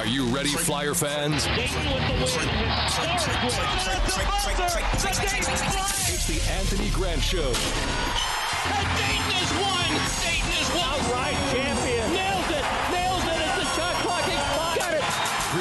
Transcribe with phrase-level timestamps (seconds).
[0.00, 1.46] Are you ready, Flyer fans?
[1.46, 1.74] It's
[6.26, 7.52] the Anthony Grant Show.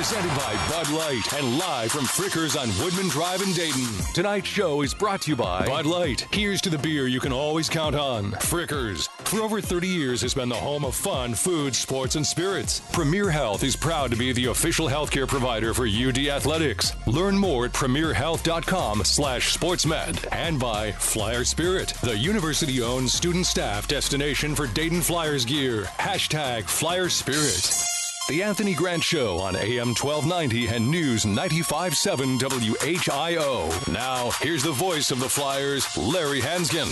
[0.09, 3.85] Presented by Bud Light and live from Frickers on Woodman Drive in Dayton.
[4.15, 6.25] Tonight's show is brought to you by Bud Light.
[6.31, 8.31] Here's to the beer you can always count on.
[8.31, 9.07] Frickers.
[9.27, 12.79] For over 30 years has been the home of fun, food, sports, and spirits.
[12.91, 16.93] Premier Health is proud to be the official healthcare provider for UD Athletics.
[17.05, 20.27] Learn more at premierhealth.com slash sportsmed.
[20.31, 25.83] And by Flyer Spirit, the university-owned student staff destination for Dayton Flyers gear.
[25.99, 27.98] Hashtag Flyer Spirit.
[28.29, 33.91] The Anthony Grant Show on AM 1290 and News 95.7 WHIO.
[33.91, 36.85] Now, here's the voice of the Flyers, Larry Hansgen.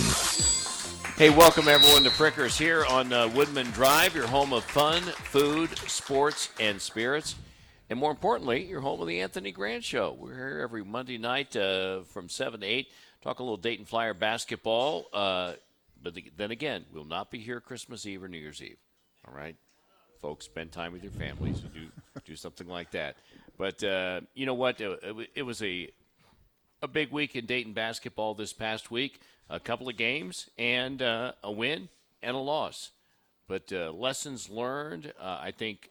[1.16, 5.78] Hey, welcome everyone to Frickers here on uh, Woodman Drive, your home of fun, food,
[5.88, 7.36] sports, and spirits.
[7.88, 10.16] And more importantly, your home of the Anthony Grant Show.
[10.18, 12.88] We're here every Monday night uh, from 7 to 8,
[13.22, 15.06] talk a little Dayton Flyer basketball.
[15.12, 15.52] Uh,
[16.02, 18.78] but the, then again, we'll not be here Christmas Eve or New Year's Eve.
[19.24, 19.54] All right?
[20.20, 21.86] Folks, spend time with your families and do,
[22.24, 23.16] do something like that.
[23.56, 24.80] But uh, you know what?
[24.80, 25.90] It, was a
[26.82, 29.20] a big week in Dayton basketball this past week.
[29.50, 31.88] A couple of games and uh, a win
[32.22, 32.90] and a loss.
[33.46, 35.12] But uh, lessons learned.
[35.20, 35.90] Uh, I think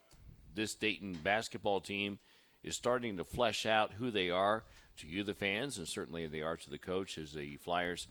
[0.53, 2.19] this Dayton basketball team
[2.63, 4.63] is starting to flesh out who they are
[4.97, 8.07] to you, the fans, and certainly they are to the coach as the Flyers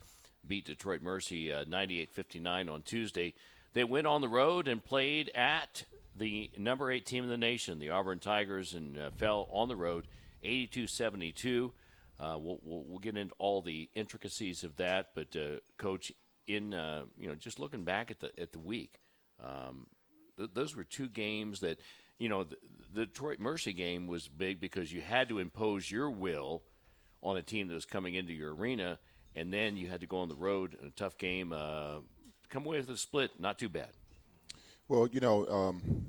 [0.47, 3.33] beat Detroit Mercy 98 59 on Tuesday.
[3.73, 5.83] They went on the road and played at
[6.17, 9.75] the number eight team in the nation, the Auburn Tigers, and uh, fell on the
[9.75, 10.07] road
[10.43, 11.71] 82 72.
[12.19, 16.11] Uh, we'll, we'll, we'll, get into all the intricacies of that, but uh, coach,
[16.47, 18.99] in uh, you know, just looking back at the at the week,
[19.43, 19.85] um,
[20.37, 21.79] th- those were two games that,
[22.17, 22.57] you know, the,
[22.93, 26.63] the, Detroit Mercy game was big because you had to impose your will
[27.21, 28.97] on a team that was coming into your arena,
[29.35, 31.97] and then you had to go on the road in a tough game, uh,
[32.49, 33.89] come away with a split, not too bad.
[34.89, 36.05] Well, you know, um,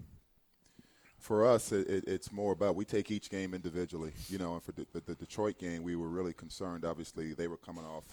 [1.19, 4.13] for us, it, it, it's more about we take each game individually.
[4.29, 6.85] You know, and for the, the, Detroit game, we were really concerned.
[6.85, 8.05] Obviously, they were coming off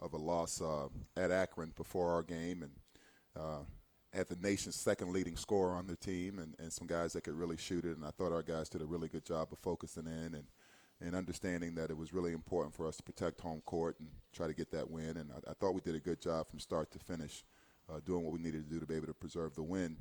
[0.00, 2.72] of a loss uh, at Akron before our game, and
[3.38, 3.58] uh,
[4.12, 7.34] had the nation's second leading scorer on their team, and, and some guys that could
[7.34, 7.96] really shoot it.
[7.96, 10.44] And I thought our guys did a really good job of focusing in and
[11.02, 14.46] and understanding that it was really important for us to protect home court and try
[14.46, 15.16] to get that win.
[15.16, 17.42] And I, I thought we did a good job from start to finish
[17.90, 19.96] uh, doing what we needed to do to be able to preserve the win.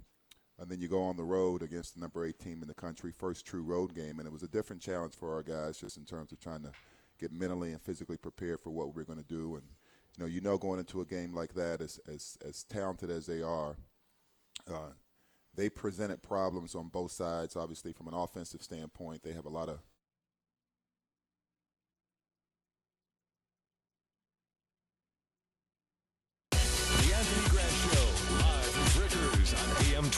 [0.59, 3.11] And then you go on the road against the number eight team in the country,
[3.11, 6.03] first true road game, and it was a different challenge for our guys just in
[6.03, 6.71] terms of trying to
[7.19, 9.55] get mentally and physically prepared for what we're going to do.
[9.55, 9.63] And
[10.17, 13.25] you know, you know, going into a game like that, as as as talented as
[13.25, 13.77] they are,
[14.69, 14.91] uh,
[15.55, 17.55] they presented problems on both sides.
[17.55, 19.79] Obviously, from an offensive standpoint, they have a lot of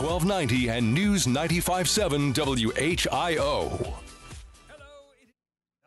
[0.01, 3.69] 1290 and News 95.7 WHIO.
[4.67, 4.85] Hello,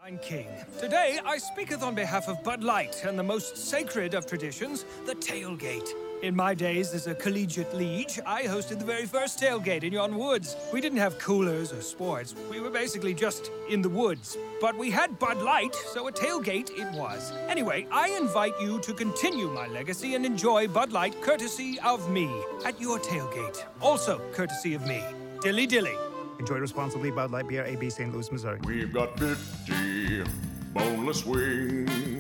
[0.01, 0.47] I'm King.
[0.79, 5.17] Today I speaketh on behalf of Bud Light and the most sacred of traditions, the
[5.17, 5.89] tailgate.
[6.25, 10.17] In my days as a collegiate liege, I hosted the very first tailgate in yon
[10.17, 10.57] woods.
[10.73, 12.35] We didn't have coolers or sports.
[12.51, 14.39] We were basically just in the woods.
[14.59, 17.31] But we had Bud Light, so a tailgate it was.
[17.47, 22.31] Anyway, I invite you to continue my legacy and enjoy Bud Light courtesy of me
[22.65, 23.63] at your tailgate.
[23.83, 25.05] Also courtesy of me.
[25.43, 25.95] Dilly dilly.
[26.39, 28.11] Enjoy responsibly, Bud Light Beer, AB, St.
[28.15, 28.61] Louis, Missouri.
[28.65, 30.25] We've got 50
[30.73, 32.14] boneless wings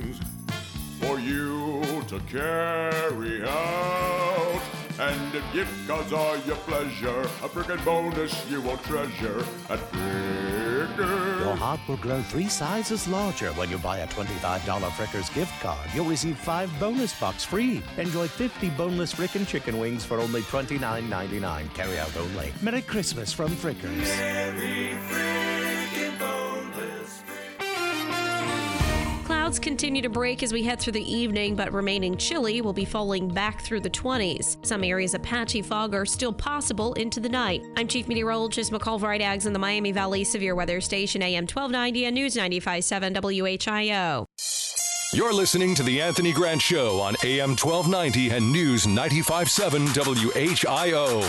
[1.06, 4.62] for you to carry out.
[4.98, 11.40] And if gift cards are your pleasure, a frickin' bonus you will treasure at Frickers.
[11.40, 14.60] Your heart will grow three sizes larger when you buy a $25
[14.90, 15.90] Frickers gift card.
[15.92, 17.82] You'll receive five bonus bucks free.
[17.98, 21.74] Enjoy 50 boneless frickin' chicken wings for only $29.99.
[21.74, 22.52] Carry out only.
[22.62, 23.98] Merry Christmas from Frickers.
[23.98, 25.63] Merry frickin'
[29.44, 32.86] Clouds continue to break as we head through the evening, but remaining chilly will be
[32.86, 34.64] falling back through the 20s.
[34.64, 37.62] Some areas of patchy fog are still possible into the night.
[37.76, 42.14] I'm Chief Meteorologist McCall Vrydaghs in the Miami Valley Severe Weather Station, AM 1290 and
[42.14, 44.24] News 95.7 WHIO.
[45.12, 49.88] You're listening to The Anthony Grant Show on AM 1290 and News 95.7
[50.32, 51.20] WHIO.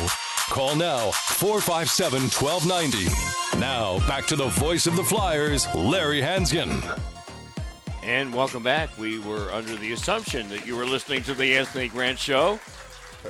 [0.50, 3.60] Call now 457 1290.
[3.60, 6.82] Now, back to the voice of the Flyers, Larry Hansgen.
[8.06, 8.96] And welcome back.
[9.00, 12.60] We were under the assumption that you were listening to the Anthony Grant Show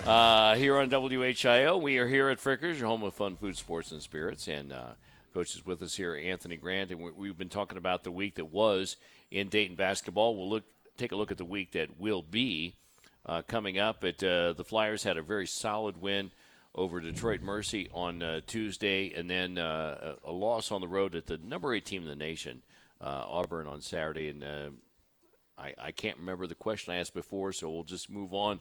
[0.06, 1.82] uh, here on WHIO.
[1.82, 4.50] We are here at Frickers, your home of fun, food, sports, and spirits.
[4.50, 4.90] And uh,
[5.34, 8.52] Coach is with us here, Anthony Grant, and we've been talking about the week that
[8.52, 8.98] was
[9.32, 10.36] in Dayton basketball.
[10.36, 10.66] We'll look
[10.98, 12.74] take a look at the week that will be
[13.26, 14.02] uh, coming up.
[14.02, 16.32] But uh, the Flyers had a very solid win
[16.76, 21.28] over Detroit Mercy on uh, Tuesday, and then uh, a loss on the road at
[21.28, 22.62] the number eight team in the nation,
[23.10, 24.30] Auburn, on Saturday.
[24.30, 24.70] And uh,
[25.58, 28.60] I, I, can't remember the question I asked before, so we'll just move on.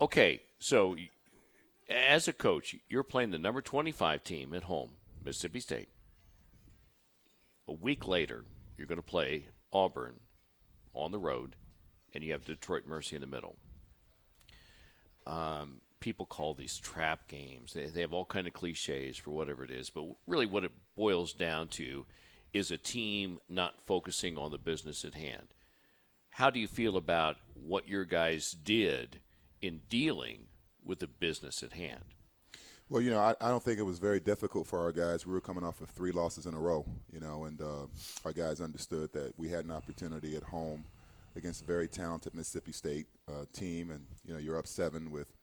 [0.00, 0.96] okay, so
[1.88, 4.90] as a coach, you're playing the number 25 team at home,
[5.24, 5.88] Mississippi State.
[7.68, 8.44] A week later,
[8.76, 10.14] you're going to play Auburn
[10.94, 11.56] on the road,
[12.14, 13.56] and you have Detroit Mercy in the middle.
[15.26, 17.72] Um, people call these trap games.
[17.72, 20.72] They, they have all kind of cliches for whatever it is, but really what it
[20.96, 22.04] boils down to
[22.54, 25.48] is a team not focusing on the business at hand.
[26.30, 29.20] How do you feel about what your guys did
[29.60, 30.46] in dealing
[30.84, 32.04] with the business at hand?
[32.88, 35.26] Well, you know, I, I, don't think it was very difficult for our guys.
[35.26, 37.86] We were coming off of three losses in a row, you know, and uh,
[38.24, 40.84] our guys understood that we had an opportunity at home
[41.34, 45.34] against a very talented Mississippi State uh, team, and you know, you're up seven with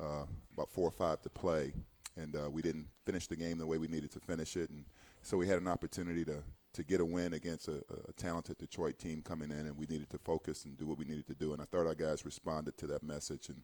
[0.00, 0.24] uh,
[0.54, 1.74] about four or five to play,
[2.16, 4.84] and uh, we didn't finish the game the way we needed to finish it, and
[5.22, 6.42] so we had an opportunity to
[6.76, 10.10] to get a win against a, a talented Detroit team coming in, and we needed
[10.10, 12.76] to focus and do what we needed to do, and I thought our guys responded
[12.78, 13.62] to that message and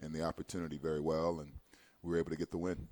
[0.00, 1.52] and the opportunity very well, and
[2.02, 2.88] we were able to get the win.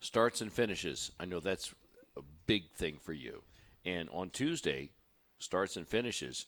[0.00, 1.10] Starts and finishes.
[1.18, 1.74] I know that's
[2.16, 3.42] a big thing for you.
[3.84, 4.90] And on Tuesday,
[5.38, 6.46] starts and finishes,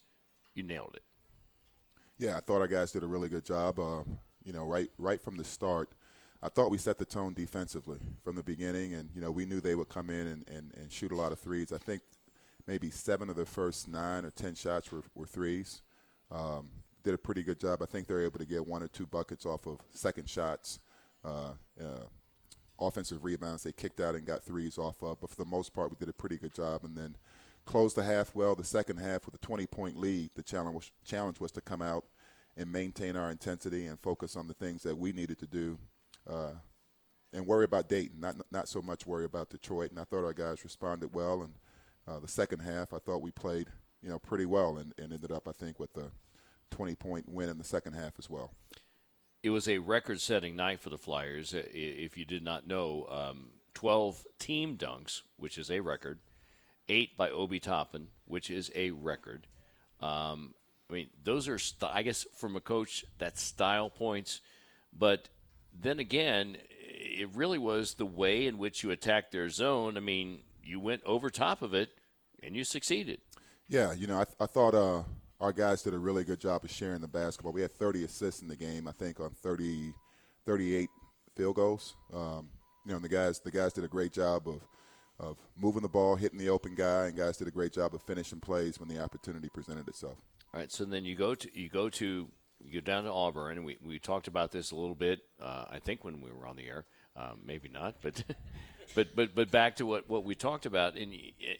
[0.54, 1.02] you nailed it.
[2.18, 3.78] Yeah, I thought our guys did a really good job.
[3.78, 4.04] Uh,
[4.44, 5.90] you know, right right from the start,
[6.42, 9.60] I thought we set the tone defensively from the beginning, and you know we knew
[9.60, 11.72] they would come in and, and, and shoot a lot of threes.
[11.72, 12.02] I think
[12.66, 15.82] maybe seven of the first nine or ten shots were, were threes.
[16.30, 16.68] Um,
[17.04, 17.82] did a pretty good job.
[17.82, 20.80] I think they're able to get one or two buckets off of second shots,
[21.24, 22.06] uh, uh,
[22.80, 23.62] offensive rebounds.
[23.62, 26.08] They kicked out and got threes off of, but for the most part, we did
[26.08, 26.84] a pretty good job.
[26.84, 27.16] And then
[27.64, 28.54] closed the half well.
[28.54, 31.82] The second half with a 20 point lead, the challenge was, challenge was to come
[31.82, 32.04] out
[32.56, 35.78] and maintain our intensity and focus on the things that we needed to do.
[36.28, 36.52] Uh,
[37.32, 39.90] and worry about Dayton, not not so much worry about Detroit.
[39.90, 41.42] And I thought our guys responded well.
[41.42, 41.52] And
[42.08, 43.68] uh, the second half, I thought we played,
[44.02, 46.10] you know, pretty well, and, and ended up, I think, with the
[46.70, 48.52] 20 point win in the second half as well.
[49.42, 51.54] It was a record setting night for the Flyers.
[51.54, 56.18] If you did not know, um, 12 team dunks, which is a record,
[56.88, 59.46] eight by Obi Toppin, which is a record.
[60.00, 60.54] Um,
[60.88, 64.40] I mean, those are, st- I guess, from a coach, that's style points.
[64.96, 65.28] But
[65.78, 69.96] then again, it really was the way in which you attacked their zone.
[69.96, 71.90] I mean, you went over top of it
[72.42, 73.20] and you succeeded.
[73.68, 75.02] Yeah, you know, I, th- I thought uh,
[75.40, 77.52] our guys did a really good job of sharing the basketball.
[77.52, 79.92] We had 30 assists in the game, I think, on 30,
[80.44, 80.88] 38
[81.36, 81.96] field goals.
[82.12, 82.48] Um,
[82.86, 84.62] you know, the guys the guys did a great job of
[85.18, 88.02] of moving the ball, hitting the open guy, and guys did a great job of
[88.02, 90.18] finishing plays when the opportunity presented itself.
[90.52, 92.28] All right, so then you go to you go to
[92.60, 95.20] you go down to Auburn, and we, we talked about this a little bit.
[95.40, 96.84] Uh, I think when we were on the air,
[97.16, 98.22] um, maybe not, but
[98.94, 101.12] but but but back to what, what we talked about, and,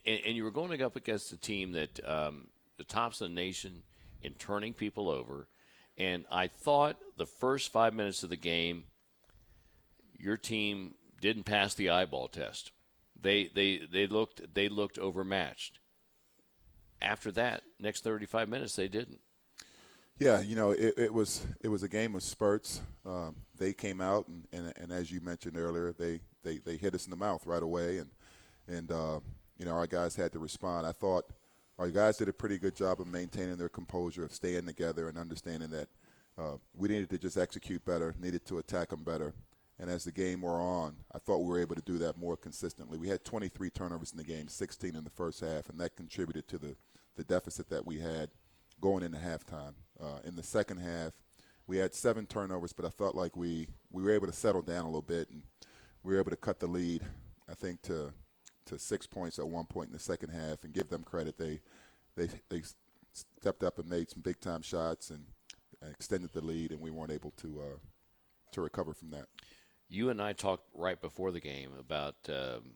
[0.06, 3.34] and, and you were going up against a team that um, the tops of the
[3.34, 3.82] nation
[4.22, 5.48] in turning people over.
[5.98, 8.84] And I thought the first five minutes of the game,
[10.18, 12.72] your team didn't pass the eyeball test.
[13.20, 15.78] They they they looked they looked overmatched.
[17.00, 19.20] After that, next 35 minutes, they didn't.
[20.18, 22.80] Yeah, you know, it, it was it was a game of spurts.
[23.04, 26.94] Um, they came out and, and, and as you mentioned earlier, they, they, they hit
[26.94, 28.10] us in the mouth right away, and
[28.68, 29.20] and uh,
[29.58, 30.86] you know our guys had to respond.
[30.86, 31.26] I thought
[31.78, 35.18] our guys did a pretty good job of maintaining their composure, of staying together, and
[35.18, 35.88] understanding that
[36.38, 39.34] uh, we needed to just execute better, needed to attack them better.
[39.78, 42.36] And as the game wore on, I thought we were able to do that more
[42.36, 42.96] consistently.
[42.96, 46.48] We had 23 turnovers in the game, 16 in the first half, and that contributed
[46.48, 46.76] to the,
[47.14, 48.30] the deficit that we had
[48.80, 49.74] going into halftime.
[50.00, 51.12] Uh, in the second half,
[51.66, 54.84] we had seven turnovers, but I felt like we, we were able to settle down
[54.84, 55.42] a little bit, and
[56.02, 57.02] we were able to cut the lead,
[57.48, 58.12] I think, to
[58.66, 61.38] to six points at one point in the second half, and give them credit.
[61.38, 61.60] They
[62.16, 62.62] they they
[63.12, 65.24] stepped up and made some big time shots and
[65.82, 67.78] extended the lead, and we weren't able to uh,
[68.52, 69.26] to recover from that.
[69.88, 72.74] You and I talked right before the game about um,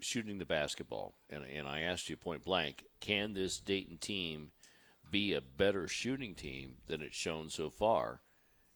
[0.00, 4.52] shooting the basketball, and and I asked you point blank, can this Dayton team
[5.10, 8.20] be a better shooting team than it's shown so far?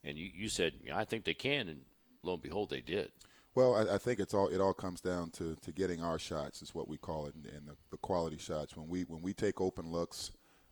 [0.05, 1.81] And you, you said, I think they can, and
[2.23, 3.13] lo and behold, they did.
[3.55, 6.63] Well, I, I, think it's all it all comes down to, to getting our shots
[6.63, 8.77] is what we call it, and, and the, the, quality shots.
[8.77, 10.31] When we when we take open looks,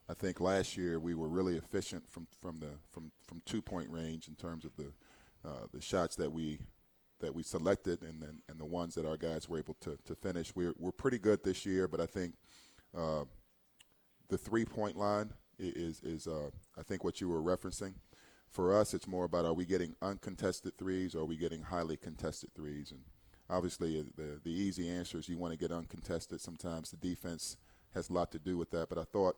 [0.09, 3.91] I think last year we were really efficient from, from the from, from two point
[3.91, 4.93] range in terms of the
[5.45, 6.61] uh, the shots that we
[7.21, 10.15] that we selected and then and the ones that our guys were able to, to
[10.15, 10.55] finish.
[10.55, 12.35] We're we're pretty good this year, but I think
[12.97, 13.25] uh,
[14.29, 17.95] the three point line is is uh, I think what you were referencing.
[18.51, 21.97] For us, it's more about are we getting uncontested threes or are we getting highly
[21.97, 22.91] contested threes?
[22.91, 23.01] And
[23.51, 26.41] obviously, uh, the the easy answer is you want to get uncontested.
[26.41, 27.57] Sometimes the defense
[27.95, 28.89] has a lot to do with that.
[28.89, 29.37] But I thought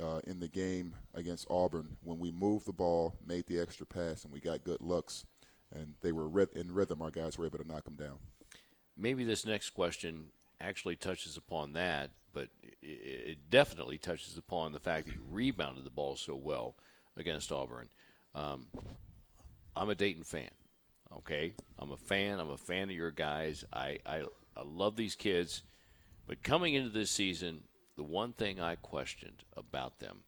[0.00, 4.24] uh, in the game against Auburn when we moved the ball, made the extra pass,
[4.24, 5.24] and we got good looks,
[5.74, 7.02] and they were in rhythm.
[7.02, 8.18] Our guys were able to knock them down.
[8.96, 10.26] Maybe this next question
[10.60, 12.48] actually touches upon that, but
[12.82, 16.76] it definitely touches upon the fact that you rebounded the ball so well
[17.16, 17.88] against Auburn.
[18.34, 18.66] Um,
[19.76, 20.50] I'm a Dayton fan.
[21.18, 22.40] Okay, I'm a fan.
[22.40, 23.64] I'm a fan of your guys.
[23.72, 24.22] I, I
[24.56, 25.62] I love these kids,
[26.26, 27.64] but coming into this season,
[27.96, 30.20] the one thing I questioned about them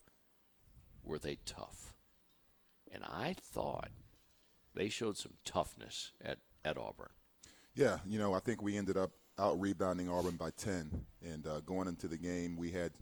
[1.03, 1.95] were they tough,
[2.93, 3.89] and I thought
[4.75, 7.11] they showed some toughness at at Auburn.
[7.75, 10.91] Yeah, you know, I think we ended up out rebounding Auburn by 10.
[11.23, 12.93] And uh, going into the game, we had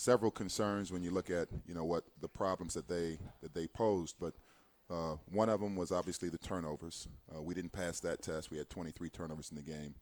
[0.00, 3.66] several concerns when you look at you know what the problems that they that they
[3.66, 4.16] posed.
[4.18, 4.34] But
[4.90, 7.06] uh, one of them was obviously the turnovers.
[7.34, 8.50] Uh, we didn't pass that test.
[8.50, 9.94] We had 23 turnovers in the game.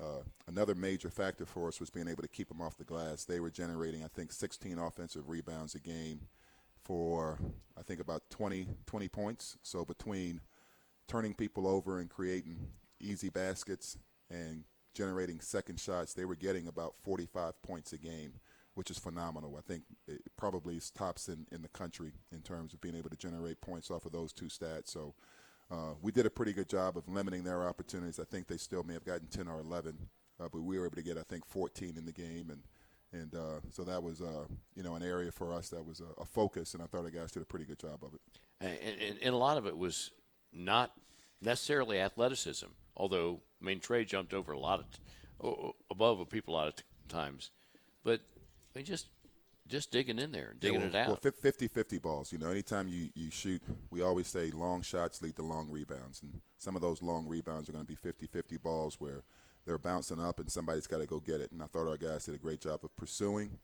[0.00, 3.24] Uh, another major factor for us was being able to keep them off the glass.
[3.24, 6.28] They were generating, I think, 16 offensive rebounds a game
[6.84, 7.38] for,
[7.76, 9.58] I think, about 20, 20 points.
[9.62, 10.40] So between
[11.08, 12.68] turning people over and creating
[13.00, 13.98] easy baskets
[14.30, 14.64] and
[14.94, 16.14] generating second shots.
[16.14, 18.34] They were getting about 45 points a game,
[18.74, 19.56] which is phenomenal.
[19.56, 23.10] I think it probably is tops in, in the country in terms of being able
[23.10, 24.88] to generate points off of those two stats.
[24.88, 25.14] So
[25.70, 28.18] uh, we did a pretty good job of limiting their opportunities.
[28.18, 29.98] I think they still may have gotten 10 or 11,
[30.40, 32.50] uh, but we were able to get, I think, 14 in the game.
[32.50, 32.62] And
[33.12, 34.44] and uh, so that was, uh,
[34.76, 37.10] you know, an area for us that was a, a, focus, and I thought the
[37.10, 38.20] guys did a pretty good job of it.
[38.60, 40.12] And, and, and a lot of it was
[40.52, 40.92] not
[41.42, 44.84] necessarily athleticism, although I mean, Trey jumped over a lot
[45.40, 46.74] of above a people a lot of
[47.08, 47.50] times,
[48.04, 48.20] but
[48.74, 49.06] I mean, just
[49.66, 51.24] just digging in there, digging yeah, well, it out.
[51.24, 52.32] Well, 50 50 balls.
[52.32, 56.22] You know, anytime you, you shoot, we always say long shots lead to long rebounds.
[56.22, 59.22] And some of those long rebounds are going to be 50 50 balls where
[59.66, 61.52] they're bouncing up and somebody's got to go get it.
[61.52, 63.58] And I thought our guys did a great job of pursuing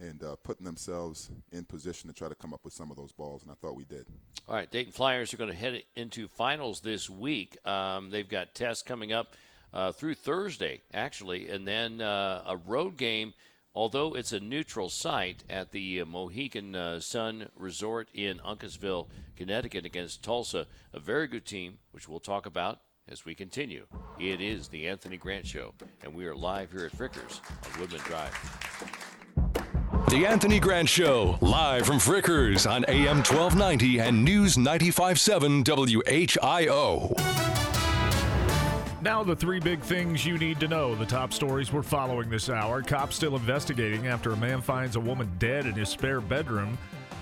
[0.00, 3.12] and uh, putting themselves in position to try to come up with some of those
[3.12, 4.06] balls, and I thought we did.
[4.48, 7.56] All right, Dayton Flyers are going to head into finals this week.
[7.66, 9.34] Um, they've got tests coming up
[9.72, 13.34] uh, through Thursday, actually, and then uh, a road game.
[13.78, 19.06] Although it's a neutral site at the Mohegan uh, Sun Resort in Uncasville,
[19.36, 23.86] Connecticut, against Tulsa, a very good team, which we'll talk about as we continue.
[24.18, 27.40] It is the Anthony Grant Show, and we are live here at Frickers
[27.72, 28.34] on Woodman Drive.
[30.08, 37.77] The Anthony Grant Show, live from Frickers on AM 1290 and News 95.7 WHIO.
[39.00, 40.96] Now, the three big things you need to know.
[40.96, 42.82] The top stories we're following this hour.
[42.82, 46.76] Cops still investigating after a man finds a woman dead in his spare bedroom.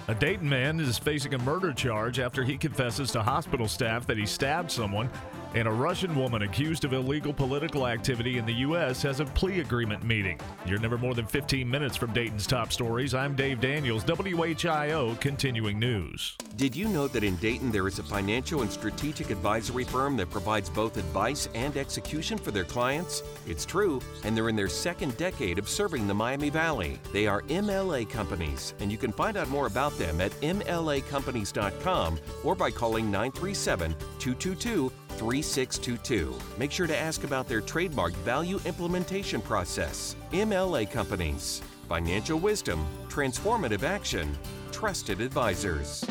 [0.09, 4.16] A Dayton man is facing a murder charge after he confesses to hospital staff that
[4.16, 5.11] he stabbed someone.
[5.56, 9.00] And a Russian woman accused of illegal political activity in the U.S.
[9.00, 10.38] has a plea agreement meeting.
[10.66, 13.14] You're never more than 15 minutes from Dayton's top stories.
[13.14, 16.36] I'm Dave Daniels, WHIO Continuing News.
[16.56, 20.28] Did you know that in Dayton there is a financial and strategic advisory firm that
[20.28, 23.22] provides both advice and execution for their clients?
[23.46, 27.00] It's true, and they're in their second decade of serving the Miami Valley.
[27.14, 32.54] They are MLA companies, and you can find out more about them at MLAcompanies.com or
[32.54, 36.35] by calling 937 222 3622.
[36.58, 40.16] Make sure to ask about their trademark value implementation process.
[40.32, 41.62] MLA Companies.
[41.88, 44.37] Financial wisdom, transformative action,
[44.73, 46.04] trusted advisors.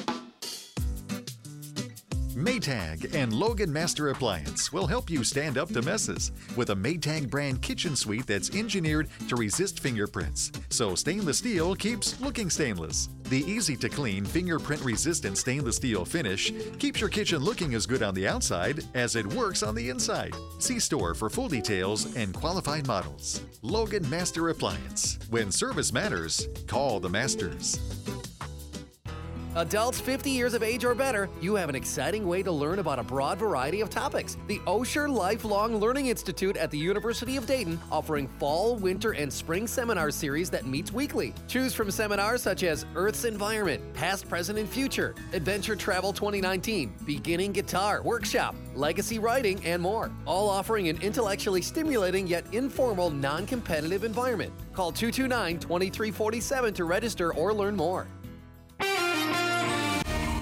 [2.36, 7.30] Maytag and Logan Master Appliance will help you stand up to messes with a Maytag
[7.30, 13.08] brand kitchen suite that's engineered to resist fingerprints, so stainless steel keeps looking stainless.
[13.30, 18.04] The easy to clean, fingerprint resistant stainless steel finish keeps your kitchen looking as good
[18.04, 20.36] on the outside as it works on the inside.
[20.60, 23.46] See store for full details and qualified models.
[23.62, 25.20] Logan Master Appliance.
[25.30, 27.80] When service matters, call the masters.
[29.58, 33.00] Adults 50 years of age or better, you have an exciting way to learn about
[33.00, 34.36] a broad variety of topics.
[34.48, 39.66] The Osher Lifelong Learning Institute at the University of Dayton offering fall, winter, and spring
[39.66, 41.34] seminar series that meets weekly.
[41.48, 47.54] Choose from seminars such as Earth's Environment, Past, Present, and Future, Adventure Travel 2019, Beginning
[47.54, 50.12] Guitar Workshop, Legacy Writing, and more.
[50.26, 54.52] All offering an intellectually stimulating yet informal, non competitive environment.
[54.74, 58.06] Call 229 2347 to register or learn more.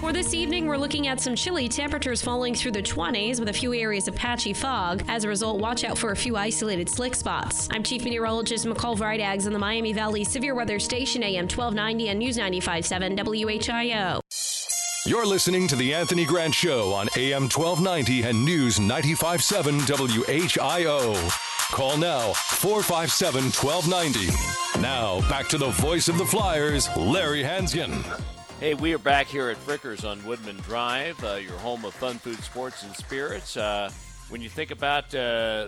[0.04, 3.54] For this evening, we're looking at some chilly temperatures falling through the 20s with a
[3.54, 5.02] few areas of patchy fog.
[5.08, 7.70] As a result, watch out for a few isolated slick spots.
[7.72, 12.20] I'm Chief Meteorologist McCall Vrydaghs on the Miami Valley Severe Weather Station, AM 1290 and
[12.20, 14.20] News 95.7 WHIO.
[15.06, 19.80] You're listening to The Anthony Grant Show on AM 1290 and News 95.7
[20.58, 21.16] WHIO.
[21.72, 24.82] Call now 457 1290.
[24.82, 28.04] Now, back to the voice of the Flyers, Larry Hansgen.
[28.64, 32.18] Hey, we are back here at Frickers on Woodman Drive, uh, your home of fun
[32.18, 33.58] food, sports, and spirits.
[33.58, 33.92] Uh,
[34.30, 35.68] when you think about uh,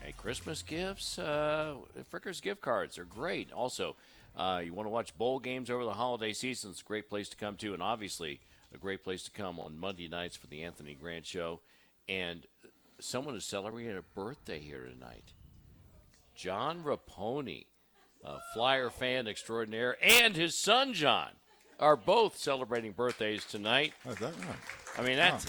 [0.00, 1.74] hey, Christmas gifts, uh,
[2.10, 3.52] Frickers gift cards are great.
[3.52, 3.96] Also,
[4.34, 7.28] uh, you want to watch bowl games over the holiday season, it's a great place
[7.28, 8.40] to come to, and obviously
[8.74, 11.60] a great place to come on Monday nights for the Anthony Grant Show.
[12.08, 12.46] And
[12.98, 15.34] someone is celebrating a birthday here tonight.
[16.34, 17.66] John Raponi,
[18.24, 21.32] a Flyer fan extraordinaire, and his son John
[21.78, 23.92] are both celebrating birthdays tonight.
[24.06, 24.56] Oh, is that right?
[24.98, 25.46] I mean that's,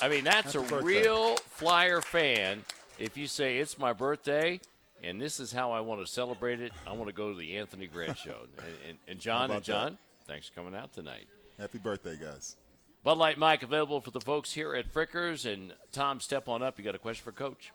[0.00, 0.86] I mean that's Happy a birthday.
[1.02, 2.64] real Flyer fan.
[2.98, 4.60] If you say it's my birthday,
[5.02, 7.56] and this is how I want to celebrate it, I want to go to the
[7.56, 8.36] Anthony Grant show.
[8.58, 11.26] And, and, and John and about John, thanks for coming out tonight.
[11.58, 12.56] Happy birthday, guys.
[13.04, 15.50] Bud Light Mike available for the folks here at Frickers.
[15.50, 16.78] And Tom, step on up.
[16.78, 17.72] You got a question for Coach?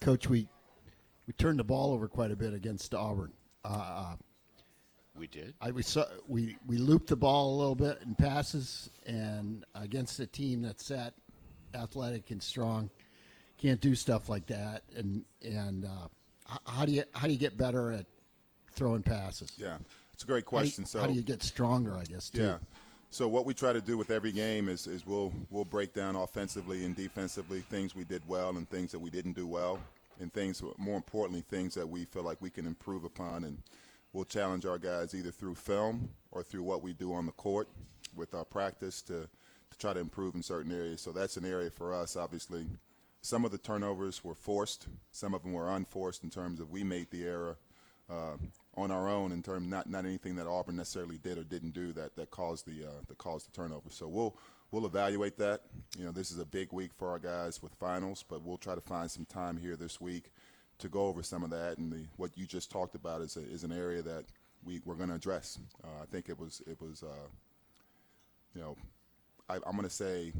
[0.00, 0.48] Coach, we
[1.26, 3.32] we turned the ball over quite a bit against Auburn.
[3.64, 4.16] Uh, uh,
[5.16, 5.54] we did.
[5.60, 10.18] I we saw we we looped the ball a little bit in passes, and against
[10.20, 11.14] a team that's that
[11.74, 12.90] athletic and strong,
[13.58, 14.82] can't do stuff like that.
[14.96, 16.08] And and uh,
[16.66, 18.06] how do you how do you get better at
[18.72, 19.52] throwing passes?
[19.56, 19.76] Yeah,
[20.12, 20.86] it's a great How you- question.
[20.86, 21.96] so how do you get stronger?
[21.96, 22.42] I guess too.
[22.42, 22.58] Yeah.
[23.10, 26.16] So what we try to do with every game is, is we'll we'll break down
[26.16, 29.78] offensively and defensively things we did well and things that we didn't do well,
[30.20, 33.58] and things more importantly things that we feel like we can improve upon, and
[34.14, 37.68] we'll challenge our guys either through film or through what we do on the court
[38.16, 39.28] with our practice to
[39.70, 41.00] to try to improve in certain areas.
[41.00, 42.64] So that's an area for us, obviously.
[43.22, 46.84] Some of the turnovers were forced, some of them were unforced in terms of we
[46.84, 47.58] made the error
[48.08, 48.36] uh,
[48.76, 51.92] on our own in terms not not anything that Auburn necessarily did or didn't do
[51.94, 53.90] that that caused the uh, that caused the turnover.
[53.90, 54.36] So we'll
[54.70, 55.62] we'll evaluate that.
[55.98, 58.74] You know, this is a big week for our guys with finals, but we'll try
[58.74, 60.30] to find some time here this week
[60.78, 61.78] to go over some of that.
[61.78, 64.24] And the, what you just talked about is a, is an area that
[64.64, 65.58] we we're going to address.
[65.82, 67.28] Uh, I think it was it was uh,
[68.54, 68.76] you know
[69.48, 70.32] I, I'm going to say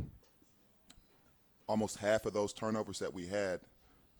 [1.66, 3.60] almost half of those turnovers that we had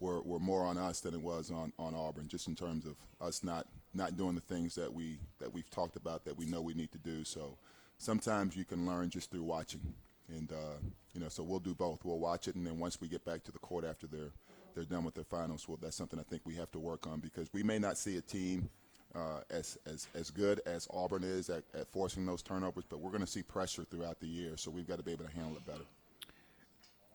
[0.01, 2.97] were, were more on us than it was on, on Auburn, just in terms of
[3.21, 6.61] us not, not doing the things that we that we've talked about that we know
[6.61, 7.25] we need to do.
[7.25, 7.57] So
[7.99, 9.95] sometimes you can learn just through watching,
[10.29, 10.79] and uh,
[11.15, 12.05] you know, so we'll do both.
[12.05, 14.33] We'll watch it, and then once we get back to the court after they're
[14.75, 17.21] they're done with their finals, well, that's something I think we have to work on
[17.21, 18.69] because we may not see a team
[19.15, 23.11] uh, as, as as good as Auburn is at, at forcing those turnovers, but we're
[23.11, 25.57] going to see pressure throughout the year, so we've got to be able to handle
[25.57, 25.85] it better.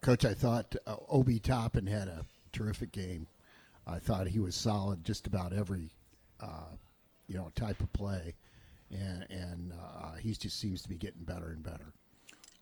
[0.00, 3.26] Coach, I thought uh, Obi Toppin had a terrific game.
[3.86, 5.90] I thought he was solid just about every,
[6.40, 6.74] uh,
[7.28, 8.34] you know, type of play,
[8.90, 11.92] and and uh, he just seems to be getting better and better.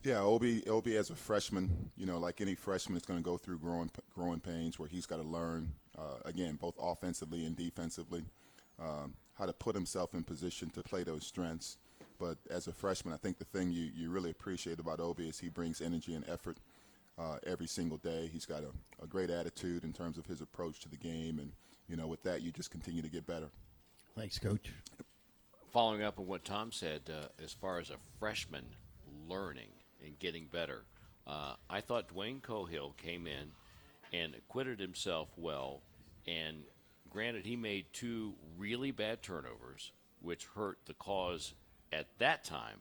[0.04, 3.36] Yeah, Obi, Obi as a freshman, you know, like any freshman, is going to go
[3.36, 8.24] through growing growing pains where he's got to learn uh, again, both offensively and defensively,
[8.80, 11.78] um, how to put himself in position to play those strengths.
[12.18, 15.38] But as a freshman, I think the thing you, you really appreciate about Obi is
[15.38, 16.58] he brings energy and effort
[17.18, 18.28] uh, every single day.
[18.32, 21.52] He's got a, a great attitude in terms of his approach to the game, and
[21.88, 23.48] you know, with that, you just continue to get better.
[24.16, 24.72] Thanks, Coach.
[25.72, 28.64] Following up on what Tom said, uh, as far as a freshman
[29.28, 29.68] learning
[30.04, 30.84] and getting better,
[31.26, 33.52] uh, I thought Dwayne Cohill came in
[34.12, 35.82] and acquitted himself well.
[36.26, 36.62] And
[37.10, 41.54] granted, he made two really bad turnovers, which hurt the cause
[41.92, 42.80] at that time.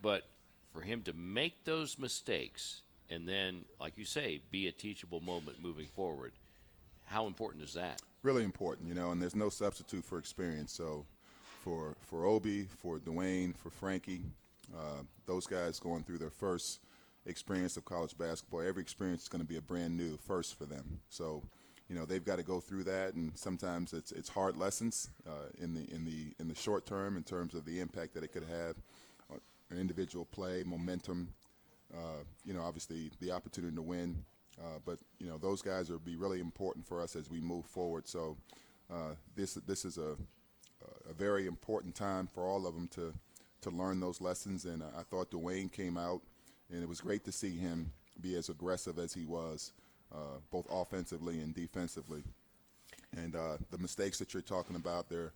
[0.00, 0.24] But
[0.72, 5.62] for him to make those mistakes and then, like you say, be a teachable moment
[5.62, 6.32] moving forward,
[7.06, 8.02] how important is that?
[8.22, 10.72] really important, you know, and there's no substitute for experience.
[10.72, 11.06] So
[11.62, 14.22] for for Obi, for Dwayne, for Frankie,
[14.76, 16.80] uh, those guys going through their first
[17.26, 20.64] experience of college basketball, every experience is going to be a brand new first for
[20.66, 21.00] them.
[21.08, 21.42] So,
[21.88, 25.48] you know, they've got to go through that, and sometimes it's it's hard lessons uh,
[25.58, 28.32] in the in the in the short term in terms of the impact that it
[28.32, 28.76] could have
[29.30, 31.28] on individual play, momentum.
[31.94, 34.24] Uh, you know, obviously the opportunity to win.
[34.60, 37.64] Uh, but you know those guys will be really important for us as we move
[37.64, 38.08] forward.
[38.08, 38.36] So
[38.90, 40.16] uh, this this is a
[41.08, 43.14] a very important time for all of them to
[43.62, 44.64] to learn those lessons.
[44.64, 46.22] And I thought Dwayne came out,
[46.70, 49.72] and it was great to see him be as aggressive as he was,
[50.12, 52.22] uh, both offensively and defensively.
[53.16, 55.32] And uh, the mistakes that you're talking about, they're,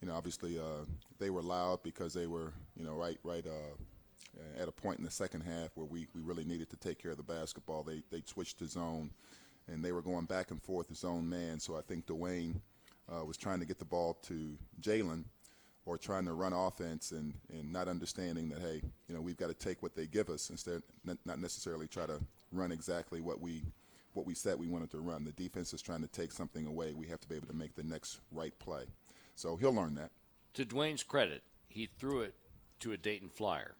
[0.00, 0.84] you know, obviously uh,
[1.18, 5.04] they were loud because they were, you know, right, right, uh, at a point in
[5.04, 7.82] the second half where we, we really needed to take care of the basketball.
[7.82, 9.10] They they switched to zone,
[9.66, 11.58] and they were going back and forth zone man.
[11.58, 12.60] So I think Dwayne
[13.10, 15.24] uh, was trying to get the ball to Jalen,
[15.86, 19.48] or trying to run offense and, and not understanding that hey, you know we've got
[19.48, 20.82] to take what they give us instead
[21.24, 22.20] not necessarily try to
[22.52, 23.62] run exactly what we
[24.12, 25.24] what we said we wanted to run.
[25.24, 26.92] The defense is trying to take something away.
[26.92, 28.84] We have to be able to make the next right play.
[29.34, 30.10] So he'll learn that.
[30.54, 32.34] To Dwayne's credit, he threw it
[32.80, 33.74] to a Dayton Flyer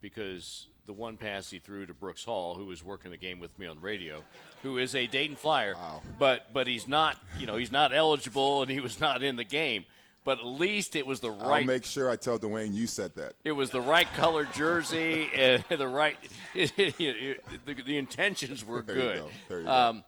[0.00, 3.58] because the one pass he threw to Brooks Hall, who was working the game with
[3.58, 4.22] me on the radio,
[4.62, 6.00] who is a Dayton Flyer, wow.
[6.18, 9.44] but but he's not, you know, he's not eligible and he was not in the
[9.44, 9.84] game.
[10.24, 11.60] But at least it was the right.
[11.60, 13.34] I'll make sure I tell Dwayne you said that.
[13.42, 16.16] It was the right color jersey and the right.
[16.54, 19.16] The, the, intentions were there good.
[19.16, 20.04] You, there you, um,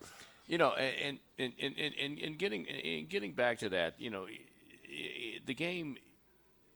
[0.47, 4.27] you know, and and, and, and, and getting and getting back to that, you know,
[5.47, 5.97] the game,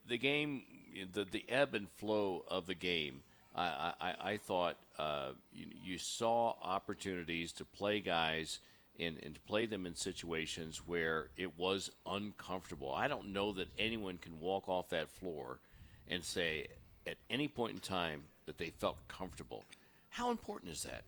[0.09, 0.63] the game,
[1.13, 3.23] the the ebb and flow of the game.
[3.55, 8.61] I I, I thought uh, you, you saw opportunities to play guys
[8.99, 12.93] and, and to play them in situations where it was uncomfortable.
[12.93, 15.59] I don't know that anyone can walk off that floor
[16.09, 16.67] and say
[17.07, 19.65] at any point in time that they felt comfortable.
[20.11, 21.05] How important is that?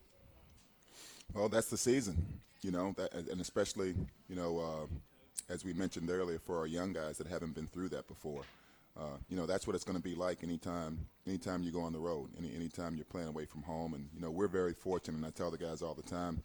[1.34, 2.24] Well, that's the season,
[2.62, 3.94] you know, that, and especially,
[4.28, 7.88] you know, uh, as we mentioned earlier, for our young guys that haven't been through
[7.90, 8.42] that before.
[8.98, 11.92] Uh, you know, that's what it's going to be like anytime, anytime you go on
[11.92, 13.94] the road, any, anytime you're playing away from home.
[13.94, 16.42] And, you know, we're very fortunate, and I tell the guys all the time,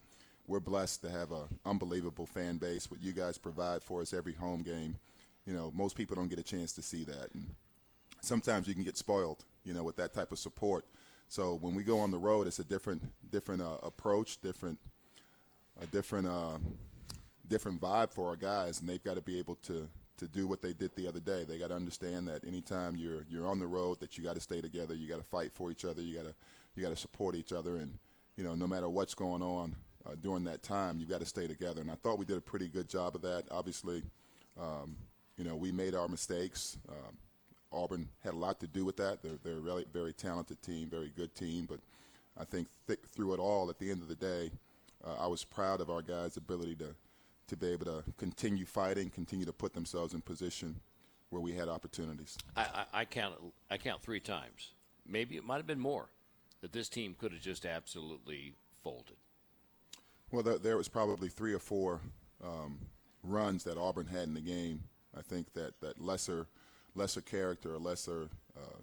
[0.47, 2.89] we're blessed to have an unbelievable fan base.
[2.89, 4.97] What you guys provide for us every home game,
[5.45, 7.55] you know, most people don't get a chance to see that, and
[8.21, 10.85] sometimes you can get spoiled, you know, with that type of support.
[11.27, 14.79] So when we go on the road, it's a different, different uh, approach, different,
[15.81, 16.57] a different, uh,
[17.47, 20.61] different vibe for our guys, and they've got to be able to to do what
[20.61, 21.43] they did the other day.
[21.43, 24.41] They got to understand that anytime you're you're on the road, that you got to
[24.41, 24.93] stay together.
[24.93, 26.01] You got to fight for each other.
[26.01, 26.33] You got to
[26.75, 27.97] you got to support each other, and
[28.37, 31.47] you know, no matter what's going on, uh, during that time, you've got to stay
[31.47, 31.81] together.
[31.81, 33.43] And I thought we did a pretty good job of that.
[33.51, 34.03] Obviously,
[34.59, 34.95] um,
[35.37, 36.77] you know, we made our mistakes.
[36.89, 37.17] Um,
[37.71, 39.21] Auburn had a lot to do with that.
[39.21, 41.65] They're, they're a really very talented team, very good team.
[41.69, 41.79] But
[42.37, 44.51] I think th- through it all, at the end of the day,
[45.03, 46.95] uh, I was proud of our guys' ability to
[47.47, 50.79] to be able to continue fighting, continue to put themselves in position
[51.29, 52.37] where we had opportunities.
[52.55, 53.35] I, I, I count
[53.69, 54.71] I count three times.
[55.07, 56.09] Maybe it might have been more
[56.61, 59.17] that this team could have just absolutely folded.
[60.35, 62.01] Well, there, was probably three or four
[62.43, 62.77] um,
[63.23, 64.83] runs that Auburn had in the game.
[65.17, 66.47] I think that, that lesser
[66.93, 68.79] lesser character lesser uh,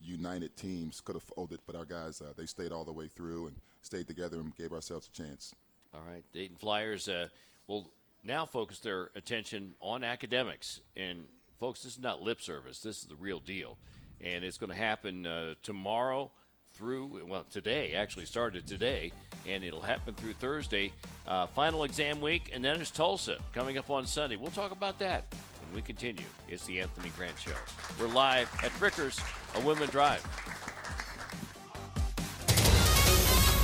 [0.00, 3.46] united teams could have folded, but our guys uh, they stayed all the way through
[3.46, 5.54] and stayed together and gave ourselves a chance.
[5.94, 7.28] All right, Dayton Flyers uh,
[7.68, 7.92] will
[8.24, 10.80] now focus their attention on academics.
[10.96, 11.22] And
[11.60, 12.80] folks, this is not lip service.
[12.80, 13.78] This is the real deal,
[14.20, 16.32] and it's going to happen uh, tomorrow
[16.80, 19.12] through, well, today, actually started today,
[19.46, 20.90] and it'll happen through Thursday.
[21.28, 24.36] Uh, final exam week, and then there's Tulsa coming up on Sunday.
[24.36, 25.26] We'll talk about that
[25.66, 26.24] when we continue.
[26.48, 27.52] It's the Anthony Grant Show.
[28.00, 29.20] We're live at Frickers,
[29.60, 30.26] a Woodman Drive.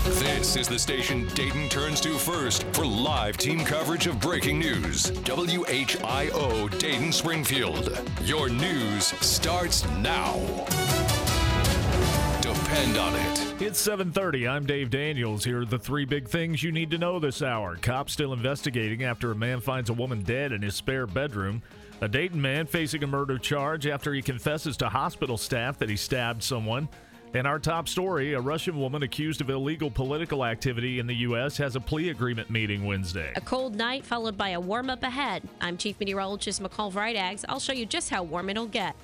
[0.04, 5.10] This is the station Dayton turns to first for live team coverage of breaking news.
[5.24, 7.98] WHIO Dayton Springfield.
[8.22, 10.34] Your news starts now
[12.76, 13.62] depend on it.
[13.62, 14.46] It's 7:30.
[14.46, 15.44] I'm Dave Daniels.
[15.44, 17.76] Here are the three big things you need to know this hour.
[17.76, 21.62] Cops still investigating after a man finds a woman dead in his spare bedroom.
[22.02, 25.96] A Dayton man facing a murder charge after he confesses to hospital staff that he
[25.96, 26.88] stabbed someone.
[27.32, 31.56] And our top story a Russian woman accused of illegal political activity in the U.S.
[31.56, 33.32] has a plea agreement meeting Wednesday.
[33.36, 35.42] A cold night followed by a warm up ahead.
[35.62, 37.46] I'm Chief Meteorologist McCall Vrydaghs.
[37.48, 38.94] I'll show you just how warm it'll get.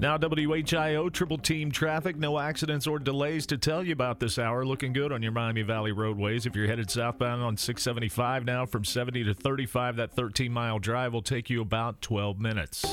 [0.00, 4.64] Now, WHIO triple team traffic, no accidents or delays to tell you about this hour.
[4.64, 6.46] Looking good on your Miami Valley roadways.
[6.46, 11.12] If you're headed southbound on 675 now from 70 to 35, that 13 mile drive
[11.12, 12.84] will take you about 12 minutes.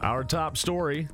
[0.00, 1.08] Our top story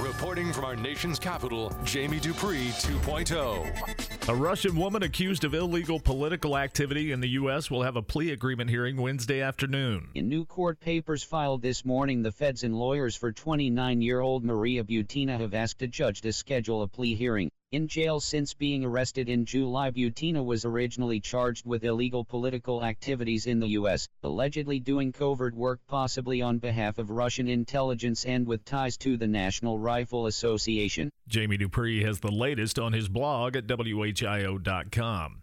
[0.00, 4.28] Reporting from our nation's capital, Jamie Dupree 2.0.
[4.30, 7.70] A Russian woman accused of illegal political activity in the U.S.
[7.70, 10.08] will have a plea agreement hearing Wednesday afternoon.
[10.14, 14.42] In new court papers filed this morning, the feds and lawyers for 29 year old
[14.42, 17.50] Maria Butina have asked a judge to schedule a plea hearing.
[17.72, 23.46] In jail since being arrested in July, Butina was originally charged with illegal political activities
[23.46, 28.64] in the U.S., allegedly doing covert work possibly on behalf of Russian intelligence and with
[28.64, 31.10] ties to the National Rifle Association.
[31.28, 35.39] Jamie Dupree has the latest on his blog at WHIO.com.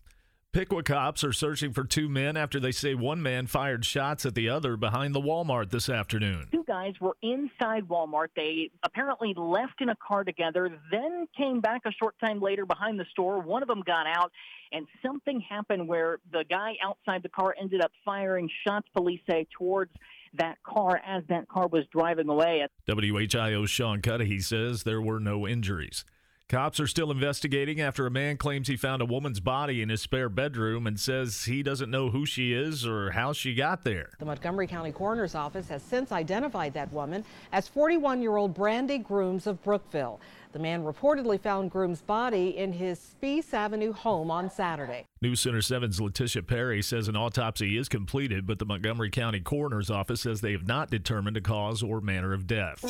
[0.57, 4.33] Piqua cops are searching for two men after they say one man fired shots at
[4.33, 6.47] the other behind the Walmart this afternoon.
[6.51, 8.29] Two guys were inside Walmart.
[8.35, 12.99] They apparently left in a car together, then came back a short time later behind
[12.99, 13.39] the store.
[13.39, 14.31] One of them got out,
[14.71, 19.45] and something happened where the guy outside the car ended up firing shots, police say,
[19.55, 19.91] towards
[20.39, 22.65] that car as that car was driving away.
[22.87, 26.03] WHIO's Sean Cudahy says there were no injuries.
[26.49, 29.99] Cops are still investigating after a man claims he found a woman's body in his
[29.99, 34.11] spare bedroom and says he doesn't know who she is or how she got there.
[34.17, 38.97] The Montgomery County Coroner's Office has since identified that woman as 41 year old Brandy
[38.97, 40.21] Grooms of Brookville.
[40.53, 45.05] The man reportedly found Groom's body in his Speece Avenue home on Saturday.
[45.21, 49.89] News Center 7's Letitia Perry says an autopsy is completed, but the Montgomery County Coroner's
[49.89, 52.85] Office says they have not determined a cause or manner of death.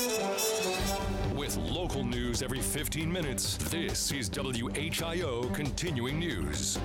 [1.48, 6.78] With local news every 15 minutes, this is WHIO Continuing News.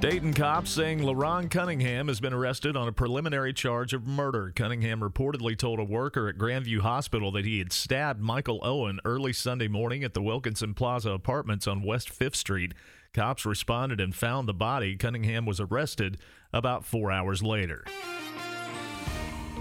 [0.00, 4.54] Dayton cops saying LaRon Cunningham has been arrested on a preliminary charge of murder.
[4.56, 9.34] Cunningham reportedly told a worker at Grandview Hospital that he had stabbed Michael Owen early
[9.34, 12.72] Sunday morning at the Wilkinson Plaza Apartments on West 5th Street.
[13.12, 14.96] Cops responded and found the body.
[14.96, 16.16] Cunningham was arrested
[16.54, 17.84] about four hours later.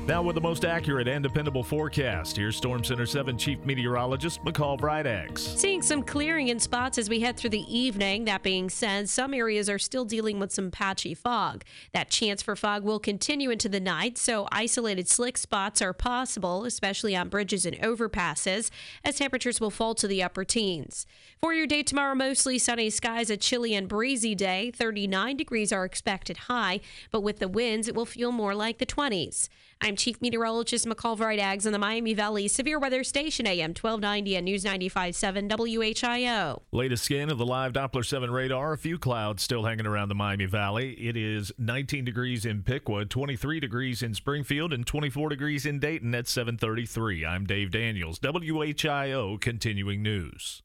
[0.08, 4.80] Now, with the most accurate and dependable forecast, here's Storm Center 7 Chief Meteorologist McCall
[4.80, 5.40] Vrydaghs.
[5.40, 8.26] Seeing some clearing in spots as we head through the evening.
[8.26, 11.64] That being said, some areas are still dealing with some patchy fog.
[11.92, 16.66] That chance for fog will continue into the night, so isolated slick spots are possible,
[16.66, 18.70] especially on bridges and overpasses,
[19.04, 21.08] as temperatures will fall to the upper teens.
[21.42, 24.70] For your day tomorrow, mostly sunny skies, a chilly and breezy day.
[24.70, 28.86] 39 degrees are expected high, but with the winds, it will feel more like the
[28.86, 29.50] 20s.
[29.86, 34.46] I'm Chief Meteorologist McCall Vrydaghs in the Miami Valley Severe Weather Station, AM 1290 and
[34.46, 36.64] News 95.7 WHIO.
[36.72, 38.74] Latest scan of the live Doppler 7 radar.
[38.74, 40.94] A few clouds still hanging around the Miami Valley.
[40.94, 46.16] It is 19 degrees in Piqua, 23 degrees in Springfield, and 24 degrees in Dayton
[46.16, 47.24] at 733.
[47.24, 50.64] I'm Dave Daniels, WHIO Continuing News.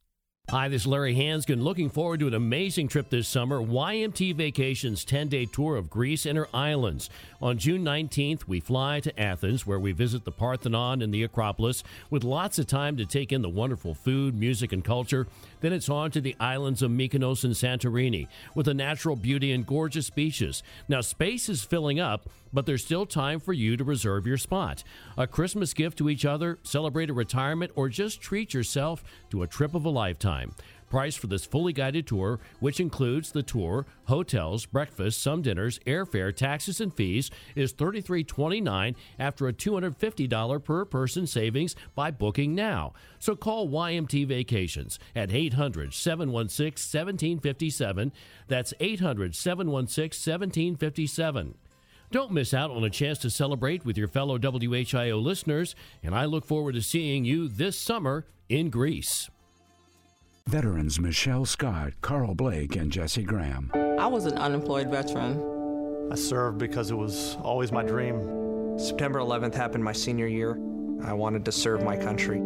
[0.50, 1.62] Hi, this is Larry Hansgen.
[1.62, 3.60] Looking forward to an amazing trip this summer.
[3.60, 7.08] YMT Vacations 10 day tour of Greece and her islands.
[7.42, 11.82] On June 19th, we fly to Athens, where we visit the Parthenon and the Acropolis
[12.10, 15.26] with lots of time to take in the wonderful food, music, and culture.
[15.62, 19.66] Then it's on to the islands of Mykonos and Santorini with the natural beauty and
[19.66, 20.62] gorgeous beaches.
[20.86, 24.84] Now, space is filling up, but there's still time for you to reserve your spot.
[25.16, 29.46] A Christmas gift to each other, celebrate a retirement, or just treat yourself to a
[29.46, 30.52] trip of a lifetime.
[30.90, 36.34] Price for this fully guided tour, which includes the tour, hotels, breakfast, some dinners, airfare,
[36.34, 42.92] taxes, and fees, is $33.29 after a $250 per person savings by booking now.
[43.20, 48.12] So call YMT Vacations at 800 716 1757.
[48.48, 51.54] That's 800 716 1757.
[52.10, 56.24] Don't miss out on a chance to celebrate with your fellow WHIO listeners, and I
[56.24, 59.30] look forward to seeing you this summer in Greece.
[60.50, 63.70] Veterans Michelle Scott, Carl Blake, and Jesse Graham.
[64.00, 66.08] I was an unemployed veteran.
[66.10, 68.76] I served because it was always my dream.
[68.76, 70.58] September 11th happened my senior year.
[71.04, 72.38] I wanted to serve my country.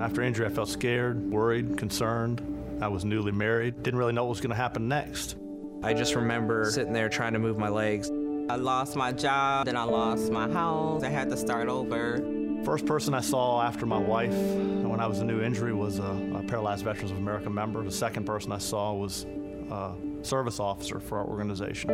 [0.00, 2.40] After injury, I felt scared, worried, concerned.
[2.80, 5.34] I was newly married, didn't really know what was going to happen next.
[5.82, 8.12] I just remember sitting there trying to move my legs.
[8.48, 11.02] I lost my job, then I lost my house.
[11.02, 12.39] I had to start over.
[12.64, 16.32] First person I saw after my wife when I was a new injury was a,
[16.34, 17.82] a Paralyzed Veterans of America member.
[17.82, 19.24] The second person I saw was
[19.70, 21.88] a service officer for our organization.